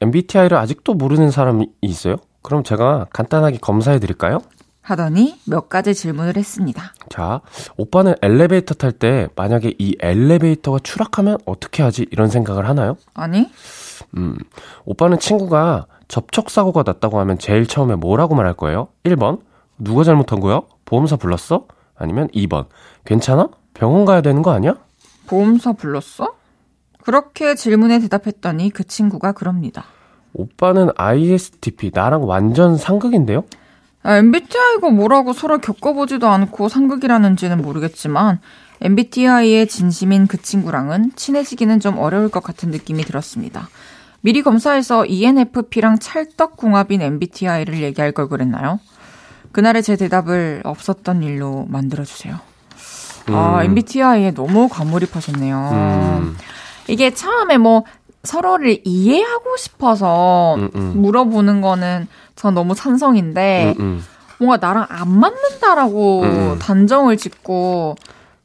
[0.00, 2.16] MBTI를 아직도 모르는 사람이 있어요?
[2.48, 4.38] 그럼 제가 간단하게 검사해 드릴까요?
[4.80, 6.94] 하더니 몇 가지 질문을 했습니다.
[7.10, 7.42] 자,
[7.76, 12.06] 오빠는 엘리베이터 탈 때 만약에 이 엘리베이터가 추락하면 어떻게 하지?
[12.10, 12.96] 이런 생각을 하나요?
[13.12, 13.50] 아니?
[14.16, 14.38] 음,
[14.86, 18.88] 오빠는 친구가 접촉사고가 났다고 하면 제일 처음에 뭐라고 말할 거예요?
[19.04, 19.40] 1번,
[19.76, 20.62] 누가 잘못한 거야?
[20.86, 21.66] 보험사 불렀어?
[21.96, 22.68] 아니면 2번,
[23.04, 23.50] 괜찮아?
[23.74, 24.74] 병원 가야 되는 거 아니야?
[25.26, 26.32] 보험사 불렀어?
[27.02, 29.84] 그렇게 질문에 대답했더니 그 친구가 그럽니다.
[30.38, 33.44] 오빠는 ISTP, 나랑 완전 상극인데요?
[34.04, 38.38] 아, MBTI가 뭐라고 서로 겪어보지도 않고 상극이라는지는 모르겠지만
[38.80, 43.68] MBTI의 진심인 그 친구랑은 친해지기는 좀 어려울 것 같은 느낌이 들었습니다.
[44.20, 48.78] 미리 검사해서 ENFP랑 찰떡궁합인 MBTI를 얘기할 걸 그랬나요?
[49.50, 52.38] 그날의 제 대답을 없었던 일로 만들어주세요.
[53.30, 53.64] 아, 음.
[53.64, 55.70] MBTI에 너무 과몰입하셨네요.
[55.72, 56.36] 음,
[56.86, 57.84] 이게 처음에 뭐
[58.28, 60.92] 서로를 이해하고 싶어서 음, 음.
[60.96, 64.04] 물어보는 거는 전 너무 찬성인데 음, 음.
[64.38, 66.58] 뭔가 나랑 안 맞는다라고 음.
[66.58, 67.96] 단정을 짓고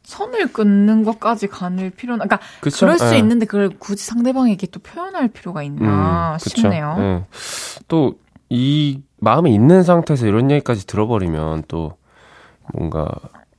[0.03, 2.85] 선을 끊는 것까지 가는 필요는 그러니까 그쵸?
[2.85, 3.17] 그럴 수 예.
[3.19, 6.39] 있는데 그걸 굳이 상대방에게 또 표현할 필요가 있나 음.
[6.39, 6.95] 싶네요.
[6.99, 7.25] 예.
[7.87, 8.15] 또,
[8.49, 11.97] 이 마음에 있는 상태에서 이런 얘기까지 들어버리면 또,
[12.73, 13.07] 뭔가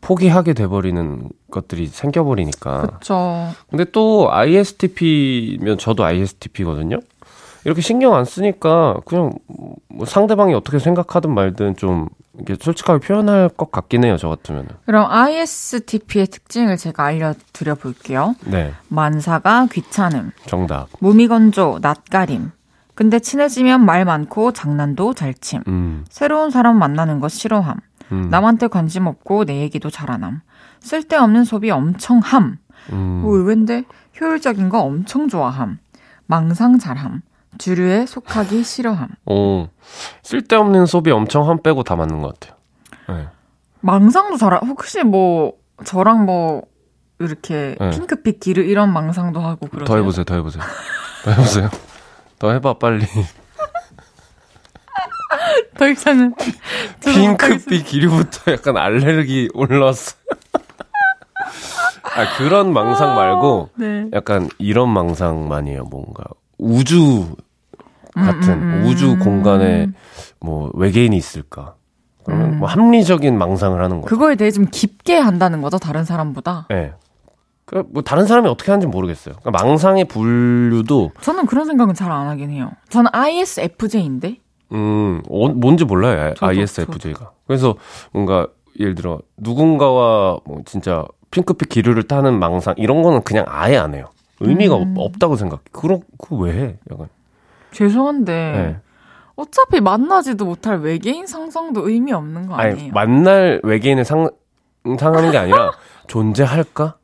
[0.05, 2.83] 포기하게 돼버리는 것들이 생겨버리니까.
[2.83, 3.49] 그쵸.
[3.71, 6.99] 근데 또 ISTP면 저도 ISTP거든요.
[7.65, 9.33] 이렇게 신경 안 쓰니까 그냥
[9.89, 14.17] 뭐 상대방이 어떻게 생각하든 말든 좀 이게 솔직하게 표현할 것 같긴 해요.
[14.19, 14.69] 저 같으면은.
[14.85, 18.35] 그럼 ISTP의 특징을 제가 알려드려 볼게요.
[18.45, 20.89] 네, 만사가 귀찮음, 정답.
[20.99, 22.51] 무미건조, 낯가림.
[22.95, 25.63] 근데 친해지면 말 많고 장난도 잘 침.
[25.67, 27.77] 음, 새로운 사람 만나는 거 싫어함.
[28.13, 30.41] 음, 남한테 관심 없고 내 얘기도 잘안함.
[30.81, 32.59] 쓸데없는 소비 엄청 함.
[32.93, 33.23] 음.
[33.25, 33.85] 오, 의외인데
[34.21, 35.79] 효율적인 거 엄청 좋아함.
[36.27, 37.23] 망상 잘함.
[37.59, 39.09] 주류에 속하기 싫어함.
[39.27, 39.69] 오,
[40.23, 42.59] 쓸데없는 소비 엄청 한 빼고 다 맞는 것 같아요.
[43.09, 43.29] 네.
[43.81, 44.61] 망상도 잘함.
[44.69, 45.53] 혹시 뭐
[45.85, 46.63] 저랑 뭐
[47.21, 47.91] 이렇게 네.
[47.91, 49.87] 핑크빛 기르 이런 망상도 하고 그러세요?
[49.87, 50.63] 더 해보세요, 더 해보세요.
[51.25, 51.71] 더 해보세요.
[52.39, 53.07] 더 해봐, 빨리.
[55.79, 56.35] 더 이상은.
[57.05, 60.17] 핑크빛 기류부터 약간 알레르기 올라왔어.
[62.17, 64.07] 아, 그런 망상 말고, 네.
[64.13, 66.25] 약간 이런 망상만이에요, 뭔가.
[66.59, 67.35] 우주
[68.15, 68.87] 같은, 음, 음, 음.
[68.87, 69.89] 우주 공간에
[70.41, 71.75] 뭐 외계인이 있을까.
[72.25, 72.59] 그러면 음.
[72.61, 74.07] 뭐 합리적인 망상을 하는 거죠.
[74.15, 76.69] 그거에 대해 좀 깊게 한다는 거죠, 다른 사람보다.
[76.71, 76.93] 예.
[77.67, 79.35] 그, 뭐, 다른 사람이 어떻게 하는지 모르겠어요.
[79.41, 82.71] 그러니까 망상의 분류도, 저는 그런 생각은 잘 안 하긴 해요.
[82.91, 84.37] 저는 ISFJ인데?
[84.73, 87.33] 음, 어, 뭔지 몰라요, 저도, ISFJ가.
[87.47, 87.75] 그래서
[88.13, 88.47] 뭔가,
[88.79, 94.07] 예를 들어, 누군가와 뭐, 진짜, 핑크빛 기류를 타는 망상, 이런 거는 그냥 아예 안 해요.
[94.41, 94.95] 의미가 음.
[94.97, 95.63] 없, 다고 생각해.
[95.73, 96.79] 그럼, 그거 왜 해?
[96.91, 97.09] 약간.
[97.73, 98.77] 죄송한데, 예.
[99.37, 102.77] 어차피 만나지도 못할 외계인 상상도 의미 없는 거 아니에요?
[102.77, 104.31] 아니, 만날 외계인을 상,
[104.99, 105.73] 상하는 게 아니라,
[106.07, 106.97] 존재할까?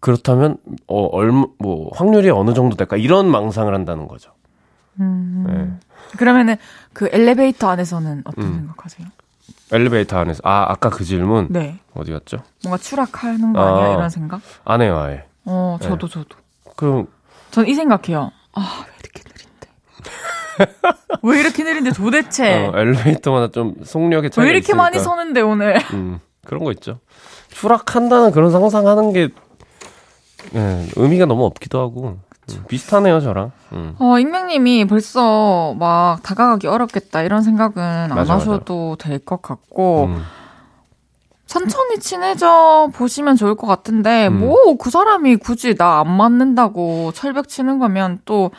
[0.00, 2.96] 그렇다면, 어, 얼마, 뭐, 확률이 어느 정도 될까?
[2.96, 4.32] 이런 망상을 한다는 거죠.
[5.00, 5.44] 음.
[5.46, 5.87] 네.
[6.16, 6.56] 그러면은
[6.92, 8.54] 그 엘리베이터 안에서는 어떤 음.
[8.54, 9.06] 생각하세요?
[9.72, 11.78] 엘리베이터 안에서, 아, 아까 그 질문, 네.
[11.94, 12.38] 어디 갔죠?
[12.64, 13.90] 뭔가 추락하는 거 아니야?
[13.90, 13.92] 아.
[13.94, 14.40] 이런 생각?
[14.64, 15.24] 안 해요, 아예.
[15.44, 15.88] 어, 네.
[15.88, 16.36] 저도, 저도.
[16.76, 17.06] 그럼,
[17.50, 18.30] 전 이 생각해요.
[18.54, 20.88] 아, 왜 이렇게 느린데?
[21.22, 22.66] 왜 이렇게 느린데 도대체?
[22.66, 25.16] 어, 엘리베이터마다 좀 속력의 차이가 왜 이렇게 많이 있으니까.
[25.16, 25.78] 서는데, 오늘?
[25.92, 27.00] 음, 그런 거 있죠.
[27.50, 29.28] 추락한다는 그런 상상하는 게
[30.54, 32.18] 예, 의미가 너무 없기도 하고
[32.50, 33.52] 음, 비슷하네요 저랑.
[33.72, 33.94] 음.
[33.98, 40.22] 어, 익명님이 벌써 막 다가가기 어렵겠다 이런 생각은 안 맞아, 하셔도 될 것 같고, 음.
[41.46, 44.40] 천천히 친해져 보시면 좋을 것 같은데, 음.
[44.40, 48.50] 뭐 그 사람이 굳이 나 안 맞는다고 철벽 치는 거면 또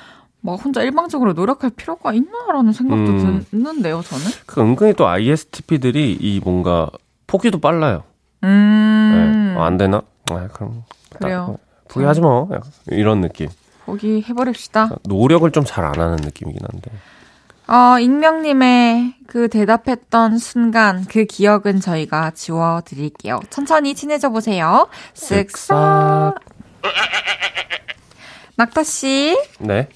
[0.41, 3.45] 막 혼자 일방적으로 노력할 필요가 있나라는 생각도 음.
[3.51, 4.23] 드는데요, 저는.
[4.45, 6.89] 그 은근히 또 ISTP들이 이 뭔가
[7.27, 8.03] 포기도 빨라요.
[8.45, 9.53] 음.
[9.53, 9.59] 예.
[9.59, 10.01] 어, 안 되나?
[10.31, 11.57] 아, 그럼 그래요.
[11.89, 12.47] 포기하지 뭐
[12.87, 13.49] 이런 느낌.
[13.91, 14.89] 포기해버립시다.
[15.07, 16.91] 노력을 좀 잘 안 하는 느낌이긴 한데.
[17.67, 23.39] 어, 익명님의 그 대답했던 순간 그 기억은 저희가 지워드릴게요.
[23.49, 24.87] 천천히 친해져 보세요.
[25.13, 26.35] 쓱싹.
[28.57, 29.87] 낙타씨, 네.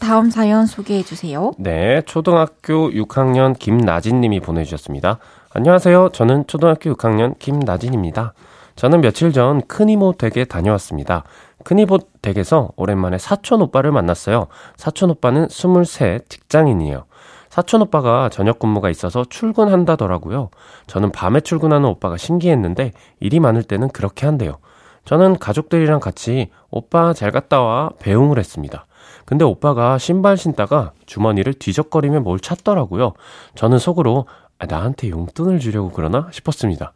[0.00, 1.52] 다음 사연 소개해 주세요.
[1.58, 5.18] 네, 초등학교 6학년 김나진 님이 보내주셨습니다.
[5.54, 6.08] 안녕하세요.
[6.12, 8.34] 저는 초등학교 6학년 김나진입니다.
[8.74, 11.22] 저는 며칠 전 큰 이모 댁에 다녀왔습니다.
[11.64, 14.48] 큰이모 댁에서 오랜만에 사촌 오빠를 만났어요.
[14.76, 15.84] 사촌 오빠는 23
[16.28, 17.04] 직장인이에요.
[17.48, 20.50] 사촌 오빠가 저녁 근무가 있어서 출근한다더라고요.
[20.86, 24.58] 저는 밤에 출근하는 오빠가 신기했는데 일이 많을 때는 그렇게 한대요.
[25.04, 28.86] 저는 가족들이랑 같이 오빠 잘 갔다 와 배웅을 했습니다.
[29.24, 33.12] 근데 오빠가 신발 신다가 주머니를 뒤적거리며 뭘 찾더라고요.
[33.54, 34.26] 저는 속으로
[34.58, 36.92] 아, 나한테 용돈을 주려고 그러나 싶었습니다.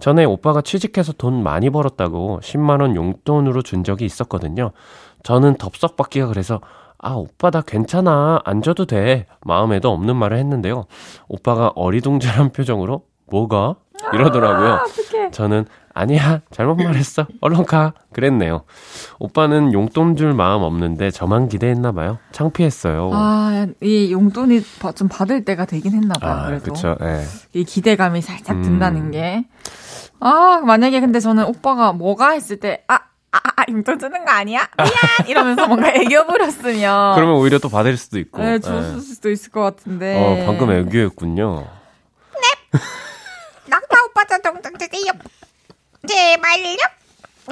[0.00, 4.70] 전에 오빠가 취직해서 돈 많이 벌었다고 10만원 용돈으로 준 적이 있었거든요.
[5.24, 6.60] 저는 덥석 받기가 그래서
[7.00, 8.40] 아, 오빠 나 괜찮아.
[8.44, 9.26] 안 줘도 돼.
[9.44, 10.86] 마음에도 없는 말을 했는데요.
[11.28, 13.76] 오빠가 어리둥절한 표정으로 뭐가?
[14.12, 14.80] 이러더라고요.
[15.32, 16.40] 저는 아니야.
[16.52, 17.26] 잘못 말했어.
[17.40, 17.92] 얼른 가.
[18.12, 18.62] 그랬네요.
[19.18, 22.18] 오빠는 용돈 줄 마음 없는데 저만 기대했나 봐요.
[22.30, 23.10] 창피했어요.
[23.12, 26.32] 아, 이 용돈이 바- 좀 받을 때가 되긴 했나 봐요.
[26.32, 26.72] 아, 그래도.
[26.72, 26.96] 그쵸.
[27.02, 27.22] 예.
[27.52, 28.62] 이 기대감이 살짝 음.
[28.62, 29.44] 든다는 게.
[30.20, 32.94] 아, 만약에 근데 저는 오빠가 뭐가 했을 때, 아,
[33.30, 34.68] 아, 아, 용돈 주는 거 아니야?
[34.76, 35.28] 미안!
[35.28, 37.14] 이러면서 뭔가 애교 부렸으면.
[37.14, 38.42] 그러면 오히려 또 받을 수도 있고.
[38.42, 38.58] 네, 예.
[38.58, 40.16] 줬을 수도 있을 것 같은데.
[40.16, 41.66] 어, 방금 애교였군요.
[43.66, 45.12] 낙타 오빠 저 용돈 주세요.
[46.06, 46.76] 제발요.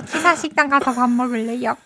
[0.07, 1.77] 기사 식당 가서 밥 먹을래요.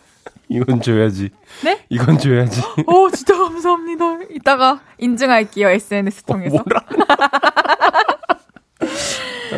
[0.48, 1.30] 이건 줘야지.
[1.62, 1.84] 네?
[1.88, 2.60] 이건 줘야지.
[2.86, 4.18] 오, 어, 진짜 감사합니다.
[4.30, 6.56] 이따가 인증할게요, SNS 통해서.
[6.56, 6.84] 뭐라?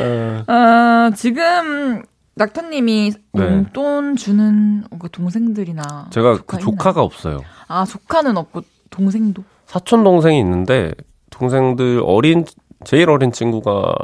[0.02, 2.02] 어, 어, 지금
[2.34, 3.42] 낙타님이 네.
[3.42, 6.76] 용돈 주는 그 동생들이나 제가 조카 그 있나요?
[6.76, 7.40] 조카가 없어요.
[7.68, 10.92] 아 조카는 없고 동생도 사촌 동생이 있는데
[11.30, 12.44] 동생들 어린
[12.84, 13.94] 제일 어린 친구가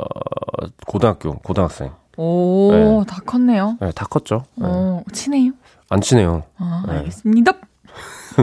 [0.86, 1.90] 고등학교, 고등학생.
[2.16, 3.04] 오, 네.
[3.06, 3.76] 다 컸네요.
[3.80, 4.44] 네, 다 컸죠.
[4.56, 4.66] 네.
[4.66, 5.52] 어, 친해요?
[5.88, 6.44] 안 친해요.
[6.58, 6.92] 아, 네.
[6.98, 7.52] 알겠습니다.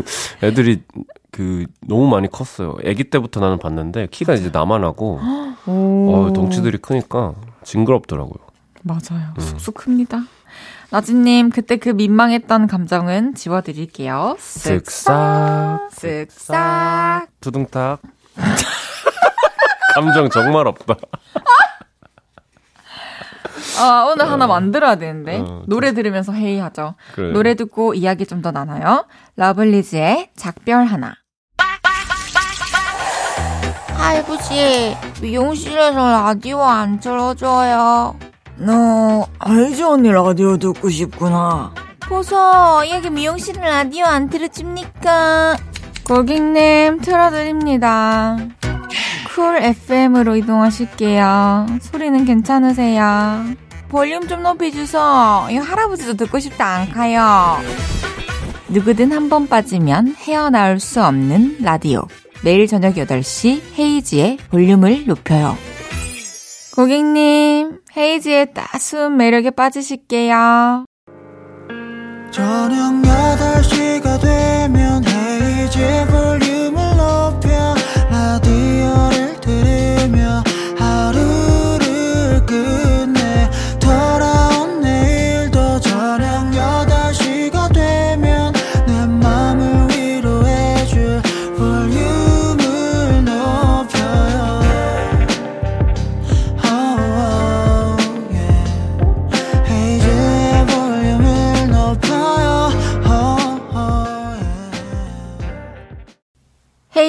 [0.43, 0.83] 애들이
[1.31, 2.75] 그 너무 많이 컸어요.
[2.85, 5.19] 아기 때부터 나는 봤는데 키가 이제 나만 하고
[5.65, 6.13] 오.
[6.13, 7.33] 어, 덩치들이 크니까
[7.63, 8.45] 징그럽더라고요.
[8.83, 9.33] 맞아요.
[9.37, 9.41] 음.
[9.41, 10.23] 쑥쑥 큽니다.
[10.91, 14.37] 나진님, 그때 그 민망했던 감정은 지워드릴게요.
[14.39, 17.27] 쓱싹 쓱싹.
[17.41, 17.99] 두둥탁.
[19.95, 20.95] 감정 정말 없다.
[23.79, 25.39] 아, 오늘 하나 만들어야 되는데.
[25.39, 26.95] 어, 노래 들으면서 회의하죠.
[27.15, 27.31] 그래.
[27.33, 29.05] 노래 듣고 이야기 좀 더 나눠요.
[29.37, 31.13] 러블리즈의 작별 하나.
[33.97, 38.15] 할아버지, 미용실에서 라디오 안 틀어줘요.
[38.57, 41.73] 너, 알지 언니 라디오 듣고 싶구나.
[42.01, 42.35] 보소,
[42.91, 45.55] 여기 미용실은 라디오 안 틀어줍니까?
[46.07, 48.37] 고객님, 틀어드립니다.
[49.35, 51.65] 쿨 FM으로 이동하실게요.
[51.81, 53.45] 소리는 괜찮으세요?
[53.89, 54.97] 볼륨 좀 높여주소.
[55.51, 57.57] 이 할아버지도 듣고 싶다 안 카요.
[58.67, 62.03] 누구든 한 번 빠지면 헤어나올 수 없는 라디오.
[62.43, 65.57] 매일 저녁 8시 헤이즈의 볼륨을 높여요.
[66.75, 70.85] 고객님, 헤이지의 따스운 매력에 빠지실게요.
[72.31, 76.84] 저녁 8시가 되면 헤이즈 볼륨을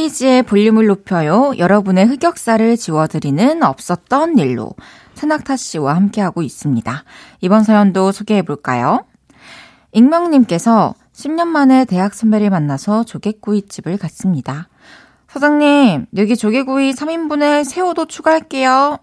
[0.07, 1.53] 헤이지의 볼륨을 높여요.
[1.59, 4.71] 여러분의 흑역사를 지워드리는 없었던 일로
[5.15, 7.05] 산낙타 씨와 함께하고 있습니다.
[7.41, 9.05] 이번 사연도 소개해 볼까요?
[9.93, 14.69] 익명님께서 10년 만에 대학 선배를 만나서 조개구이집을 갔습니다.
[15.29, 18.99] 사장님, 여기 조개구이 3인분에 새우도 추가할게요.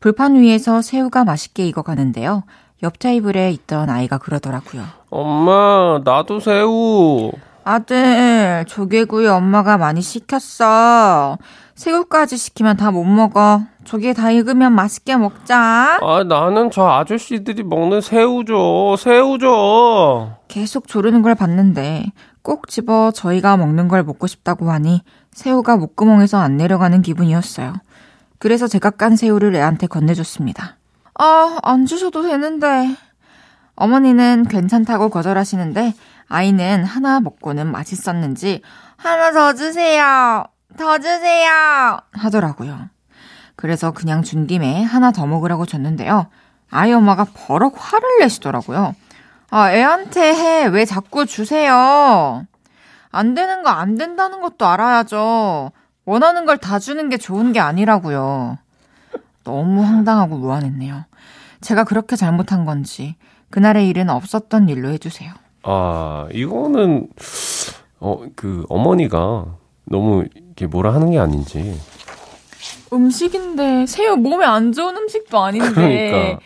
[0.00, 2.44] 불판 위에서 새우가 맛있게 익어가는데요.
[2.82, 4.82] 옆 테이블에 있던 아이가 그러더라고요.
[5.10, 7.32] 엄마, 나도 새우.
[7.64, 11.38] 아들, 조개구이 엄마가 많이 시켰어.
[11.74, 13.62] 새우까지 시키면 다 못 먹어.
[13.84, 15.98] 조개 다 익으면 맛있게 먹자.
[16.00, 18.96] 아, 나는 저 아저씨들이 먹는 새우 줘.
[18.98, 20.36] 새우 줘.
[20.48, 22.06] 계속 조르는 걸 봤는데
[22.42, 25.02] 꼭 집어 저희가 먹는 걸 먹고 싶다고 하니
[25.32, 27.74] 새우가 목구멍에서 안 내려가는 기분이었어요.
[28.38, 30.76] 그래서 제가 깐 새우를 애한테 건네줬습니다.
[31.18, 32.96] 아, 안 주셔도 되는데.
[33.76, 35.94] 어머니는 괜찮다고 거절하시는데
[36.28, 38.62] 아이는 하나 먹고는 맛있었는지
[38.96, 40.44] 하나 더 주세요.
[40.78, 41.98] 더 주세요.
[42.12, 42.88] 하더라고요.
[43.56, 46.26] 그래서 그냥 준 김에 하나 더 먹으라고 줬는데요.
[46.70, 48.94] 아이 엄마가 버럭 화를 내시더라고요.
[49.50, 50.66] 아, 애한테 해.
[50.66, 52.46] 왜 자꾸 주세요?
[53.10, 55.72] 안 되는 거 안 된다는 것도 알아야죠.
[56.06, 58.56] 원하는 걸 다 주는 게 좋은 게 아니라고요.
[59.44, 61.04] 너무 황당하고 무안했네요.
[61.60, 63.16] 제가 그렇게 잘못한 건지
[63.52, 65.32] 그날의 일은 없었던 일로 해주세요.
[65.62, 67.08] 아, 이거는,
[68.00, 69.44] 어, 그, 어머니가
[69.84, 71.78] 너무 이렇게 뭐라 하는 게 아닌지.
[72.92, 75.70] 음식인데 새우 몸에 안 좋은 음식도 아닌데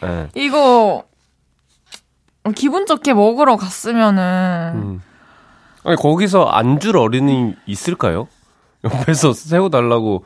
[0.01, 0.29] 그러니까, 예.
[0.35, 1.05] 이거
[2.55, 5.03] 기분 좋게 먹으러 갔으면은 음.
[5.85, 8.29] 아니, 거기서 안 줄 어린이 있을까요?
[8.85, 10.25] 옆에서 새우 달라고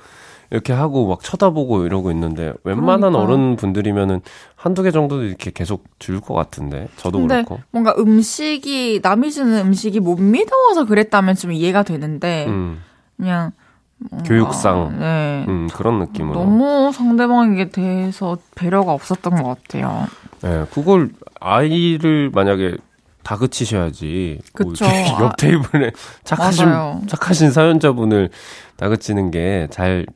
[0.50, 3.20] 이렇게 하고 막 쳐다보고 이러고 있는데 웬만한 그러니까.
[3.22, 4.20] 어른 분들이면은
[4.56, 6.88] 한두 개 정도는 이렇게 계속 줄 것 같은데.
[6.96, 7.60] 저도 그렇고.
[7.70, 12.80] 뭔가 음식이 남이 주는 음식이 못 믿어서 그랬다면 좀 이해가 되는데 음,
[13.16, 13.52] 그냥
[14.10, 14.98] 뭔가, 교육상.
[14.98, 15.44] 네.
[15.48, 16.34] 음, 그런 느낌으로.
[16.40, 20.06] 너무 상대방에게 대해서 배려가 없었던 것 같아요.
[20.44, 22.76] 예, 그걸 아이를 만약에
[23.22, 24.84] 다그치셔야지 뭐 그쵸.
[24.86, 25.92] 이렇게 아, 옆 테이블에
[26.24, 27.02] 착하신 맞아요.
[27.08, 28.30] 착하신 사연자분을
[28.76, 30.06] 다그치는 게 잘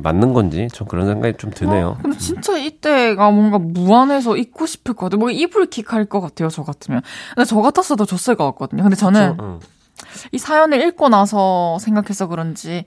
[0.00, 1.98] 맞는 건지 좀 그런 생각이 좀 드네요.
[2.02, 5.18] 근데 진짜 이때가 뭔가 무안해서 잊고 싶을 것 같아요.
[5.18, 7.02] 뭔가 이불 킥 할 것 같아요, 저 같으면.
[7.34, 8.84] 근데 저 같았어도 줬을 것 같거든요.
[8.84, 9.60] 근데 저는 응.
[10.30, 12.84] 이 사연을 읽고 나서 생각해서 그런지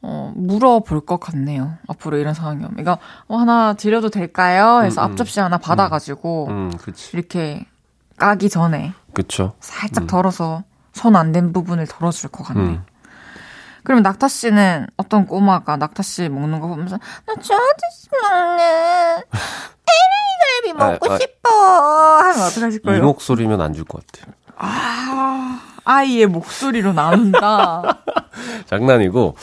[0.00, 1.74] 어, 물어볼 것 같네요.
[1.86, 2.70] 앞으로 이런 상황이 오면.
[2.76, 4.82] 그러니까 어, 하나 드려도 될까요?
[4.84, 5.10] 해서 음, 음.
[5.12, 7.14] 앞접시 하나 받아가지고 음, 그치.
[7.14, 7.66] 이렇게
[8.22, 9.54] 까기 전에 그쵸.
[9.58, 10.62] 살짝 덜어서
[10.92, 12.66] 손 안 댄 부분을 덜어줄 것 같네요.
[12.68, 12.84] 음.
[13.82, 19.22] 그러면 낙타 씨는 어떤 꼬마가 낙타 씨 먹는 거 보면서 나 저 아저씨 먹는
[20.62, 21.18] 에리갈비 먹고 아, 아.
[21.18, 23.02] 싶어 하면 어떡하실 이 거예요?
[23.02, 24.32] 목소리면 안 줄 것 같아요.
[24.56, 27.82] 아, 아이의 목소리로 나온다.
[28.66, 29.34] 장난이고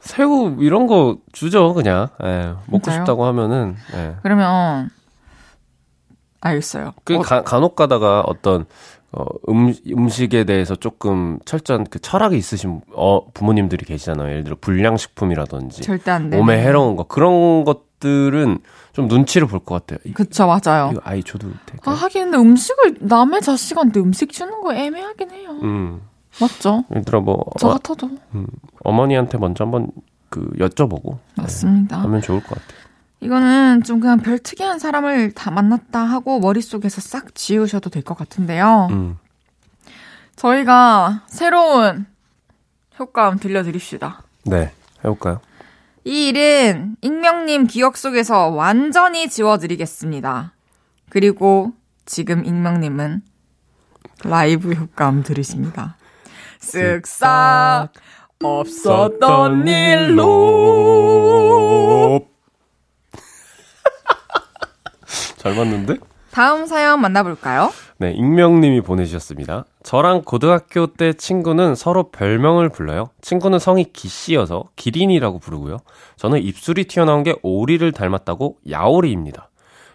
[0.00, 2.08] 새우 이런 거 주죠 그냥.
[2.22, 3.00] 예, 먹고 진짜요?
[3.02, 3.76] 싶다고 하면은.
[3.94, 4.16] 예.
[4.22, 4.88] 그러면
[6.44, 6.92] 알겠어요.
[7.04, 8.66] 그 어, 가, 간혹 가다가 어떤
[9.12, 14.28] 어, 음, 음식에 대해서 조금 철저한 그 철학이 있으신 어, 부모님들이 계시잖아요.
[14.30, 16.36] 예를 들어 불량식품이라든지 절대 안 돼.
[16.36, 18.58] 몸에 해로운 거 그런 것들은
[18.92, 19.98] 좀 눈치를 볼 것 같아요.
[20.04, 20.90] 이- 그쵸 맞아요.
[20.92, 21.94] 이거 아이 줘도 아 될까요?
[21.94, 25.50] 하긴 근데 음식을 남의 자식한테 음식 주는 거 애매하긴 해요.
[25.62, 26.00] 음,
[26.40, 26.84] 맞죠?
[26.90, 28.10] 예를 들어 뭐저 어, 같아도
[28.82, 29.88] 어머니한테 먼저 한번
[30.28, 32.00] 그 여쭤보고 맞습니다.
[32.02, 32.83] 하면 좋을 것 같아요.
[33.24, 38.88] 이거는 좀 그냥 별 특이한 사람을 다 만났다 하고 머릿속에서 싹 지우셔도 될 것 같은데요.
[38.90, 39.16] 음.
[40.36, 42.04] 저희가 새로운
[42.98, 44.22] 효과음 들려드립시다.
[44.44, 45.40] 네, 해볼까요?
[46.04, 50.52] 이 일은 익명님 기억 속에서 완전히 지워드리겠습니다.
[51.08, 51.72] 그리고
[52.04, 53.22] 지금 익명님은
[54.24, 55.96] 라이브 효과음 들으십니다.
[56.60, 57.88] 쓱싹
[58.42, 60.20] 없었던 일로
[65.44, 65.96] 잘 맞는데?
[66.30, 67.70] 다음 사연 만나볼까요?
[67.98, 69.66] 네, 익명님이 보내주셨습니다.
[69.82, 73.10] 저랑 고등학교 때 친구는 서로 별명을 불러요.
[73.20, 75.76] 친구는 성이 기씨여서 기린이라고 부르고요.
[76.16, 79.50] 저는 입술이 튀어나온 게 오리를 닮았다고 야오리입니다.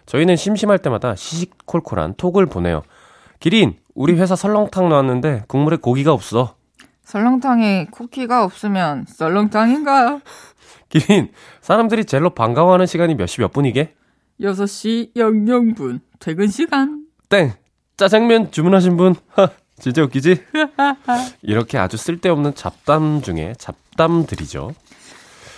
[0.06, 2.82] 저희는 심심할 때마다 시시콜콜한 톡을 보내요.
[3.40, 6.54] 기린, 우리 회사 설렁탕 나왔는데 국물에 고기가 없어.
[7.02, 10.20] 설렁탕에 쿠키가 없으면 썰렁탕인가요?
[10.88, 13.94] 기린, 사람들이 젤로 반가워하는 시간이 몇시 몇 분이게?
[14.40, 17.04] 6시 00분 퇴근 시간.
[17.28, 17.52] 땡!
[17.96, 19.14] 짜장면 주문하신 분?
[19.28, 20.42] 하, 진짜 웃기지?
[21.42, 24.74] 이렇게 아주 쓸데없는 잡담 중에 잡담들이죠.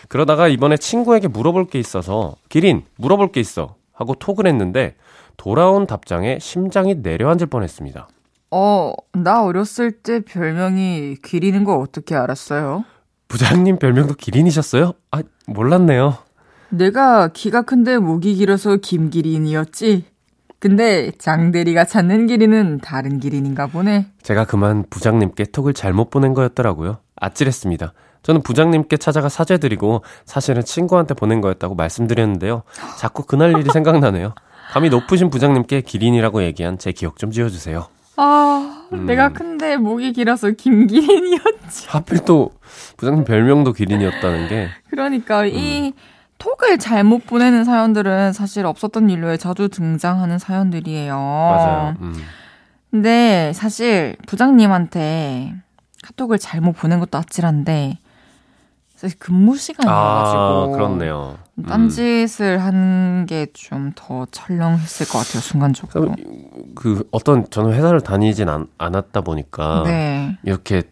[0.09, 3.77] 그러다가 이번에 친구에게 물어볼 게 있어서, 기린, 물어볼 게 있어.
[3.93, 4.97] 하고 톡을 했는데,
[5.37, 8.09] 돌아온 답장에 심장이 내려앉을 뻔했습니다.
[8.51, 12.85] 어, 나 어렸을 때 별명이 기리는 거 어떻게 알았어요?
[13.29, 14.93] 부장님 별명도 기린이셨어요?
[15.11, 16.19] 아, 몰랐네요.
[16.73, 20.05] 내가 키가 큰데 목이 길어서 김기린이었지.
[20.59, 24.07] 근데 장대리가 찾는 기린은 다른 기린인가 보네.
[24.23, 26.99] 제가 그만 부장님께 톡을 잘못 보낸 거였더라고요.
[27.17, 27.93] 아찔했습니다.
[28.23, 32.63] 저는 부장님께 찾아가 사죄드리고 사실은 친구한테 보낸 거였다고 말씀드렸는데요.
[32.99, 34.35] 자꾸 그날 일이 생각나네요.
[34.71, 37.89] 감히 높으신 부장님께 기린이라고 얘기한 제 기억 좀 지워주세요.
[38.17, 39.07] 아, 음.
[39.07, 41.89] 내가 큰데 목이 길어서 김기린이었지.
[41.89, 42.53] 하필 또
[42.97, 45.93] 부장님 별명도 기린이었다는 게 그러니까 이
[46.43, 51.15] 톡을 잘못 보내는 사연들은 사실 없었던 일로에 자주 등장하는 사연들이에요.
[51.17, 51.95] 맞아요.
[52.01, 52.15] 음.
[52.91, 55.55] 근데 사실 부장님한테
[56.03, 57.99] 카톡을 잘못 보낸 것도 아찔한데
[58.97, 61.39] 사실 근무 시간이어가지고 아, 그렇네요.
[61.59, 61.65] 음.
[61.65, 66.15] 딴짓을 한 게 좀 더 철렁했을 것 같아요 순간적으로.
[66.75, 70.37] 그 어떤 저는 회사를 다니진 않, 않았다 보니까 네.
[70.43, 70.83] 이렇게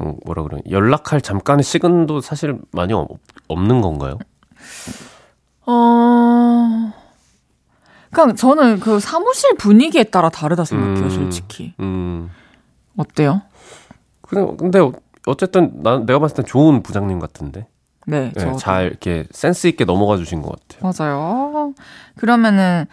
[0.00, 3.08] 음, 뭐라 그래 연락할 잠깐의 시간도 사실 많이 없,
[3.46, 4.18] 없는 건가요?
[5.66, 6.92] 어.
[8.10, 11.10] 그냥 저는 그 사무실 분위기에 따라 다르다 생각해요, 음.
[11.10, 11.74] 솔직히.
[11.80, 12.30] 음.
[12.96, 13.42] 어때요?
[14.22, 14.80] 그냥 근데
[15.26, 17.66] 어쨌든 난 내가 봤을 땐 좋은 부장님 같은데
[18.06, 20.90] 네, 네, 저잘 이렇게 센스 있게 넘어가 주신 것 같아요.
[20.90, 21.74] 맞아요.
[22.16, 22.86] 그러면은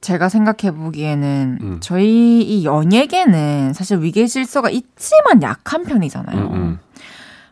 [0.00, 1.78] 제가 생각해 보기에는 음.
[1.80, 6.38] 저희 이 연예계는 사실 위계 질서가 있지만 약한 편이잖아요.
[6.38, 6.78] 음, 음.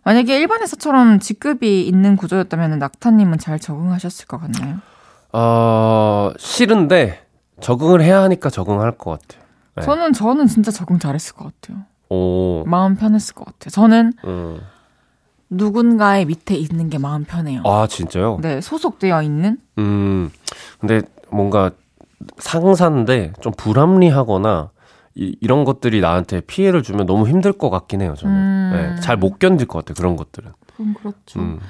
[0.05, 4.79] 만약에 일반 회사처럼 직급이 있는 구조였다면 낙타님은 잘 적응하셨을 것 같나요?
[5.33, 7.25] 어, 싫은데
[7.61, 9.43] 적응을 해야 하니까 적응할 것 같아요.
[9.77, 9.83] 네.
[9.83, 11.85] 저는 저는 진짜 적응 잘했을 것 같아요.
[12.11, 13.71] 오, 마음 편했을 것 같아요.
[13.71, 14.61] 저는 음.
[15.49, 17.63] 누군가의 밑에 있는 게 마음 편해요.
[17.65, 18.39] 아 진짜요?
[18.43, 20.31] 네, 소속되어 있는 음,
[20.81, 21.71] 근데 뭔가
[22.39, 24.71] 상사인데 좀 불합리하거나
[25.15, 28.15] 이, 이런 것들이 나한테 피해를 주면 너무 힘들 것 같긴 해요.
[28.17, 28.71] 저는 음.
[28.73, 29.95] 네, 잘못 견딜 것 같아요.
[29.95, 30.53] 그런 것들은.
[30.77, 31.41] 그럼 그렇죠.
[31.41, 31.61] 음.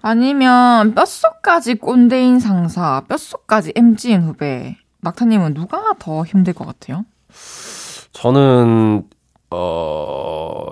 [0.00, 4.76] 아니면 뼛속까지 꼰대인 상사, 뼛속까지 MG인 후배.
[5.00, 7.04] 낙타님은 누가 더 힘들 것 같아요?
[8.12, 9.04] 저는
[9.50, 10.66] 어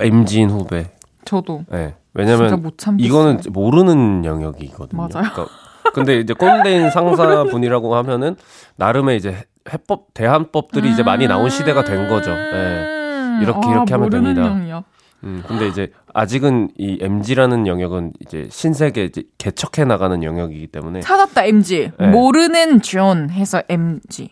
[0.00, 0.90] MZ인 후배.
[1.24, 1.94] 저도 네.
[2.14, 2.72] 왜냐면.
[2.98, 4.96] 이거는 모르는 영역이거든요.
[4.96, 5.30] 맞아요.
[5.32, 5.46] 그러니까
[5.94, 8.36] 근데 이제 꼰대인 상사분이라고 하면은
[8.76, 12.34] 나름의 이제 해법 대응법들이 이제 많이 나온 시대가 된 거죠.
[12.34, 12.52] 네.
[12.52, 13.38] 음.
[13.42, 14.42] 이렇게, 아, 이렇게 하면 됩니다.
[14.42, 14.84] 영역.
[15.24, 21.44] 음, 근데 이제 아직은 이 MZ라는 영역은 이제 신세계 이제 개척해 나가는 영역이기 때문에 찾았다
[21.44, 21.92] MZ.
[21.98, 22.06] 네.
[22.08, 24.30] 모르는 존 해서 MZ.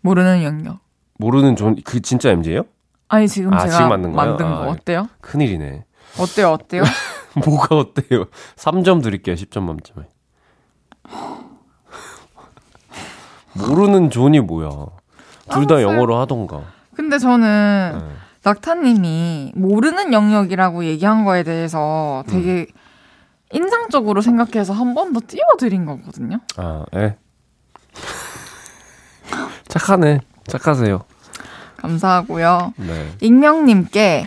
[0.00, 0.78] 모르는 영역.
[1.18, 2.62] 모르는 존 그 진짜 MZ예요?
[3.08, 4.12] 아니 지금 아, 제가 지금 만든?
[4.14, 5.08] 만든 거 아, 어때요?
[5.20, 5.84] 큰일이네.
[6.18, 6.50] 어때요?
[6.52, 6.82] 어때요?
[7.44, 8.24] 뭐가 어때요?
[8.56, 9.34] 3점 드릴게요.
[9.34, 10.06] 10점 만점에.
[13.58, 14.68] 모르는 zone이 뭐야?
[15.50, 15.82] 둘다 알았어요.
[15.82, 16.62] 영어로 하던가.
[16.94, 18.14] 근데 저는 네.
[18.42, 22.66] 낙타님이 모르는 영역이라고 얘기한 거에 대해서 되게
[23.52, 26.38] 인상적으로 생각해서 한 번 더 띄워드린 거거든요.
[26.56, 27.16] 아, 예.
[29.68, 30.20] 착하네.
[30.46, 31.02] 착하세요.
[31.76, 32.72] 감사하고요.
[32.76, 33.10] 네.
[33.20, 34.26] 익명님께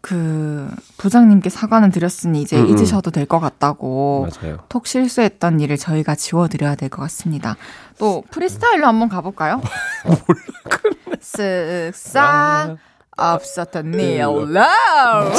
[0.00, 0.68] 그
[0.98, 2.68] 부장님께 사과는 드렸으니 이제 음, 음.
[2.78, 4.58] 잊으셔도 될 것 같다고 맞아요.
[4.68, 7.56] 톡 실수했던 일을 저희가 지워드려야 될 것 같습니다.
[7.98, 9.60] 또 프리스타일로 한번 가볼까요?
[11.20, 12.76] 쓱싹
[13.16, 14.56] 없었던 일 low.
[14.56, 15.32] 아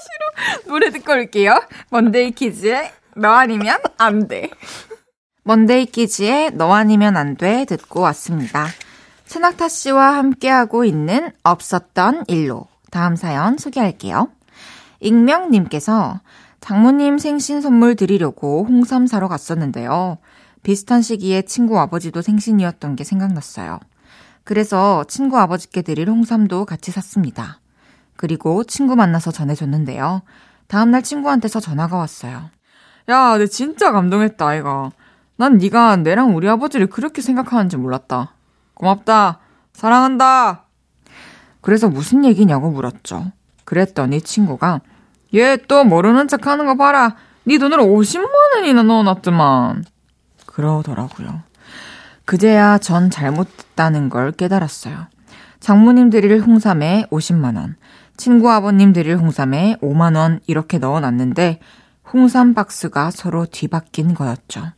[0.00, 0.62] 싫어.
[0.66, 1.60] 노래 듣고 올게요.
[1.90, 4.50] 먼데이 키즈의 너 아니면 안 돼.
[5.44, 8.66] 먼데이 키즈의 너 아니면 안 돼 듣고 왔습니다.
[9.28, 14.28] 최낙타 씨와 함께하고 있는 없었던 일로 다음 사연 소개할게요.
[15.00, 16.20] 익명님께서
[16.60, 20.16] 장모님 생신 선물 드리려고 홍삼 사러 갔었는데요.
[20.62, 23.78] 비슷한 시기에 친구 아버지도 생신이었던 게 생각났어요.
[24.44, 27.60] 그래서 친구 아버지께 드릴 홍삼도 같이 샀습니다.
[28.16, 30.22] 그리고 친구 만나서 전해줬는데요.
[30.68, 32.50] 다음날 친구한테서 전화가 왔어요.
[33.10, 34.90] 야, 내 진짜 감동했다, 아이가.
[35.36, 38.32] 난 네가 내랑 우리 아버지를 그렇게 생각하는지 몰랐다.
[38.78, 39.38] 고맙다.
[39.72, 40.64] 사랑한다.
[41.60, 43.32] 그래서 무슨 얘기냐고 물었죠.
[43.64, 44.80] 그랬더니 친구가
[45.34, 47.16] 얘 또 모르는 척 하는 거 봐라.
[47.44, 49.84] 네 돈으로 50만 원이나 넣어놨더만.
[50.46, 51.42] 그러더라고요.
[52.24, 55.06] 그제야 전 잘못했다는 걸 깨달았어요.
[55.60, 57.76] 장모님 드릴 홍삼에 50만 원,
[58.16, 61.60] 친구 아버님 드릴 홍삼에 5만 원 이렇게 넣어놨는데
[62.12, 64.72] 홍삼 박스가 서로 뒤바뀐 거였죠.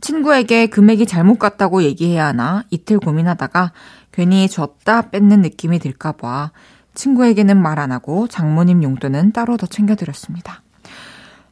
[0.00, 3.72] 친구에게 금액이 잘못 갔다고 얘기해야 하나 이틀 고민하다가
[4.12, 6.50] 괜히 줬다 뺏는 느낌이 들까봐
[6.94, 10.62] 친구에게는 말 안 하고 장모님 용돈은 따로 더 챙겨드렸습니다.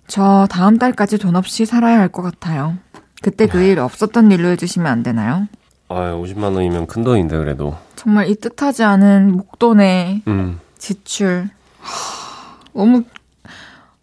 [0.09, 2.77] 저 다음 달까지 돈 없이 살아야 할 것 같아요.
[3.23, 5.49] 그때 그 일 없었던 일로 해주시면 안 되나요?
[5.89, 7.77] 아, 50만 원이면 큰 돈인데 그래도.
[7.95, 10.59] 정말 이 뜻하지 않은 목돈의 음.
[10.79, 11.49] 지출.
[11.81, 13.05] 하, 너무,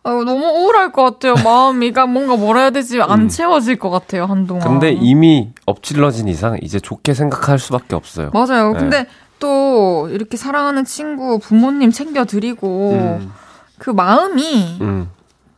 [0.05, 1.35] 아유, 너무 우울할 것 같아요.
[1.43, 1.91] 마음이.
[1.91, 3.01] 그러니까 뭔가 뭐라 해야 되지?
[3.01, 4.67] 안 채워질 것 같아요, 한동안.
[4.67, 8.31] 근데 이미 엎질러진 이상 이제 좋게 생각할 수밖에 없어요.
[8.33, 8.73] 맞아요.
[8.73, 8.79] 네.
[8.79, 9.07] 근데
[9.39, 13.31] 또 이렇게 사랑하는 친구, 부모님 챙겨드리고 음,
[13.77, 15.09] 그 마음이 음.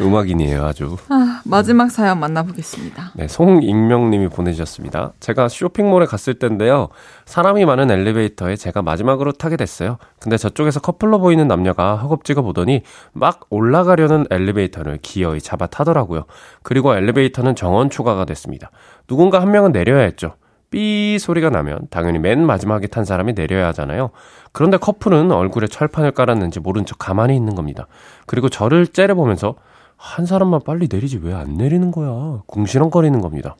[0.00, 0.96] 음악인이에요, 아주.
[1.08, 3.12] 아, 마지막 사연 만나보겠습니다.
[3.14, 5.12] 네, 송익명님이 보내주셨습니다.
[5.20, 6.88] 제가 쇼핑몰에 갔을 때인데요.
[7.26, 9.98] 사람이 많은 엘리베이터에 제가 마지막으로 타게 됐어요.
[10.20, 12.82] 근데 저쪽에서 커플로 보이는 남녀가 허겁지겁 보더니
[13.12, 16.24] 막 올라가려는 엘리베이터를 기어이 잡아 타더라고요.
[16.62, 18.70] 그리고 엘리베이터는 정원 추가가 됐습니다.
[19.06, 20.34] 누군가 한 명은 내려야 했죠.
[20.70, 24.10] 삐 소리가 나면 당연히 맨 마지막에 탄 사람이 내려야 하잖아요.
[24.52, 27.86] 그런데 커플은 얼굴에 철판을 깔았는지 모른 척 가만히 있는 겁니다.
[28.26, 29.54] 그리고 저를 째려보면서
[29.96, 32.42] 한 사람만 빨리 내리지 왜 안 내리는 거야?
[32.46, 33.56] 궁시렁거리는 겁니다.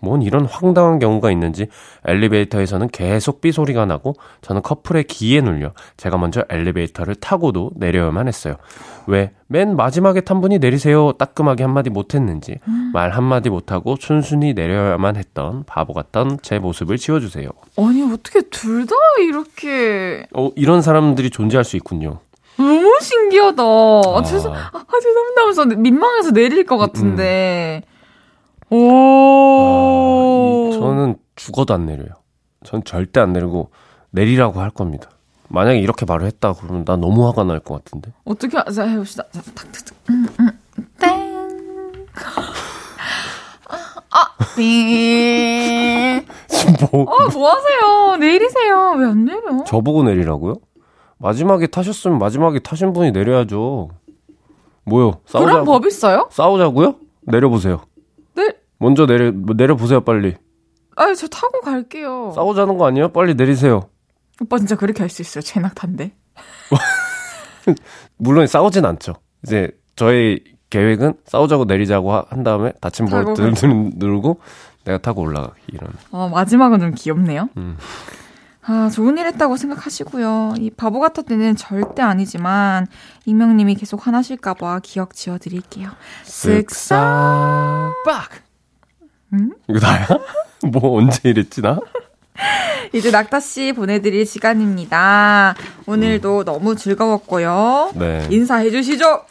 [0.00, 1.66] 뭔 이런 황당한 경우가 있는지
[2.06, 8.56] 엘리베이터에서는 계속 삐 소리가 나고 저는 커플의 기에 눌려 제가 먼저 엘리베이터를 타고도 내려야만 했어요.
[9.06, 12.60] 왜 맨 마지막에 탄 분이 내리세요 따끔하게 한마디 못했는지
[12.92, 17.48] 말 한마디 못하고 순순히 내려야만 했던 바보 같던 제 모습을 지워주세요.
[17.76, 20.24] 아니, 어떻게 둘 다 이렇게.
[20.34, 22.20] 어, 이런 사람들이 존재할 수 있군요.
[22.56, 23.60] 너무 신기하다.
[23.62, 24.22] 아, 아.
[24.22, 24.70] 죄송, 아,
[25.02, 27.82] 죄송합니다 하면서 민망해서 내릴 것 같은데.
[28.70, 30.68] 아, 오.
[30.70, 32.08] 이- 저는 죽어도 안 내려요.
[32.64, 33.70] 전 절대 안 내리고
[34.10, 35.10] 내리라고 할 겁니다.
[35.48, 38.12] 만약에 이렇게 말을 했다 그러면 나 너무 화가 날 것 같은데.
[38.24, 39.24] 어떻게, 하- 자, 해봅시다.
[39.32, 39.96] 자, 탁, 탁, 탁.
[40.10, 40.50] 음, 음,
[40.98, 42.06] 땡.
[44.12, 46.26] 아, 빙.
[46.48, 48.16] 지금 뭐 어, 뭐 하세요?
[48.16, 48.94] 내리세요.
[48.98, 49.64] 왜 안 내려?
[49.64, 50.54] 저보고 내리라고요?
[51.18, 53.90] 마지막에 타셨으면 마지막에 타신 분이 내려야죠.
[54.84, 55.20] 뭐요?
[55.26, 55.46] 싸우자.
[55.46, 56.28] 그런 법 있어요?
[56.30, 56.94] 싸우자고요?
[57.22, 57.82] 내려보세요.
[58.80, 58.84] 네.
[58.86, 60.34] 먼저 내려 뭐 내려 보세요 빨리.
[60.96, 62.32] 아니, 저 타고 갈게요.
[62.34, 63.08] 싸우자는 거 아니에요?
[63.12, 63.88] 빨리 내리세요.
[64.40, 65.42] 오빠 진짜 그렇게 할 수 있어요.
[65.42, 66.12] 제낙탄데.
[68.16, 69.14] 물론 싸우진 않죠.
[69.44, 73.40] 이제 저의 계획은 싸우자고 내리자고 하- 한 다음에 다친 볼트
[73.96, 74.40] 누르고
[74.84, 75.90] 내가 타고 올라가기 이런.
[76.10, 77.48] 어, 마지막은 좀 귀엽네요.
[77.56, 77.76] 음.
[78.62, 80.54] 아, 좋은 일 했다고 생각하시고요.
[80.58, 82.86] 이 바보 같았때는 절대 아니지만,
[83.24, 85.88] 익명님이 계속 화나실까봐 기억 지어드릴게요.
[86.24, 86.94] 쓱싹
[88.04, 88.30] 빡!
[89.34, 89.52] 응?
[89.68, 90.06] 이거 나야?
[90.72, 91.78] 뭐 언제 이랬지 나?
[92.92, 95.54] 이제 낙타 씨 보내드릴 시간입니다.
[95.86, 97.92] 오늘도 너무 즐거웠고요.
[97.94, 98.26] 네.
[98.30, 99.22] 인사해 주시죠!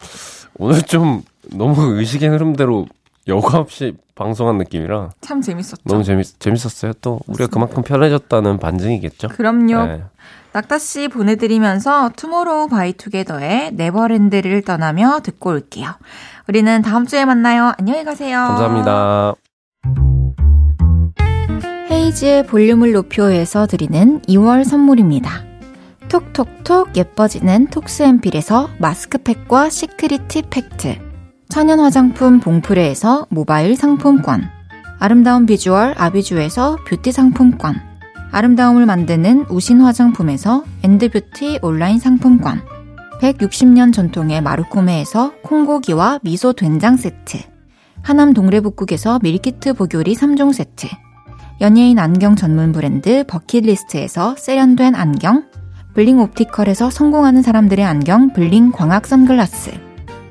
[0.57, 2.85] 오늘 좀 너무 의식의 흐름대로
[3.27, 5.81] 여과 없이 방송한 느낌이라 참 재밌었죠.
[5.85, 6.93] 너무 재밌, 재밌었어요.
[7.01, 9.29] 또 우리가 그만큼 편해졌다는 반증이겠죠.
[9.29, 9.85] 그럼요.
[9.85, 10.03] 네.
[10.51, 15.91] 낙타 씨 보내드리면서 투모로우 바이투게더의 네버랜드를 떠나며 듣고 올게요.
[16.47, 17.73] 우리는 다음 주에 만나요.
[17.77, 18.37] 안녕히 가세요.
[18.39, 19.35] 감사합니다.
[21.99, 25.43] 헤이즈의 볼륨을 높여서 드리는 2월 선물입니다.
[26.07, 30.97] 톡톡톡 예뻐지는 톡스앰필에서 마스크팩과 시크릿티 팩트.
[31.49, 34.49] 천연 화장품 봉프레에서 모바일 상품권.
[34.97, 37.75] 아름다운 비주얼 아비주에서 뷰티 상품권.
[38.31, 42.61] 아름다움을 만드는 우신 화장품에서 엔드뷰티 온라인 상품권.
[43.19, 47.39] 160년 전통의 마루코메에서 콩고기와 미소 된장 세트.
[48.03, 50.87] 하남 동래복국에서 밀키트 복요리 3종 세트
[51.61, 55.43] 연예인 안경 전문 브랜드 버킷리스트에서 세련된 안경,
[55.93, 59.71] 블링 옵티컬에서 성공하는 사람들의 안경 블링 광학 선글라스,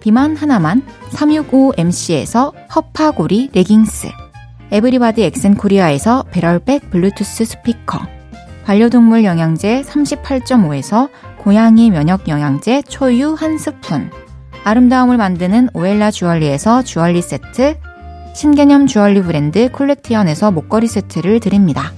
[0.01, 4.09] 비만 하나만 365MC에서 허파고리 레깅스,
[4.71, 7.99] 에브리바디 엑센코리아에서 배럴백 블루투스 스피커,
[8.65, 14.11] 반려동물 영양제 38.5에서 고양이 면역 영양제 초유 한 스푼,
[14.65, 17.77] 아름다움을 만드는 오엘라 주얼리에서 주얼리 세트,
[18.39, 21.93] 신개념 주얼리 브랜드 콜렉티언에서 목걸이 세트를 드립니다.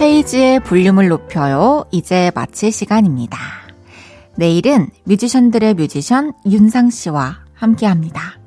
[0.00, 1.84] 헤이지의 볼륨을 높여요.
[1.92, 3.38] 이제 마칠 시간입니다.
[4.34, 8.40] 내일은 뮤지션들의 뮤지션 윤상 씨와 함께 합니다.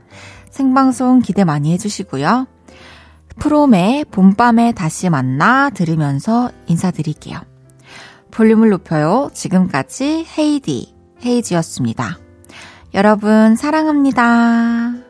[0.50, 2.57] 생방송 기대 많이 해주시고요.
[3.40, 7.40] 프롬의 봄밤에 다시 만나 들으면서 인사드릴게요.
[8.32, 9.30] 볼륨을 높여요.
[9.34, 10.94] 지금까지 헤이디,
[11.26, 12.20] 헤이지였습니다.
[12.94, 15.07] 여러분, 사랑합니다.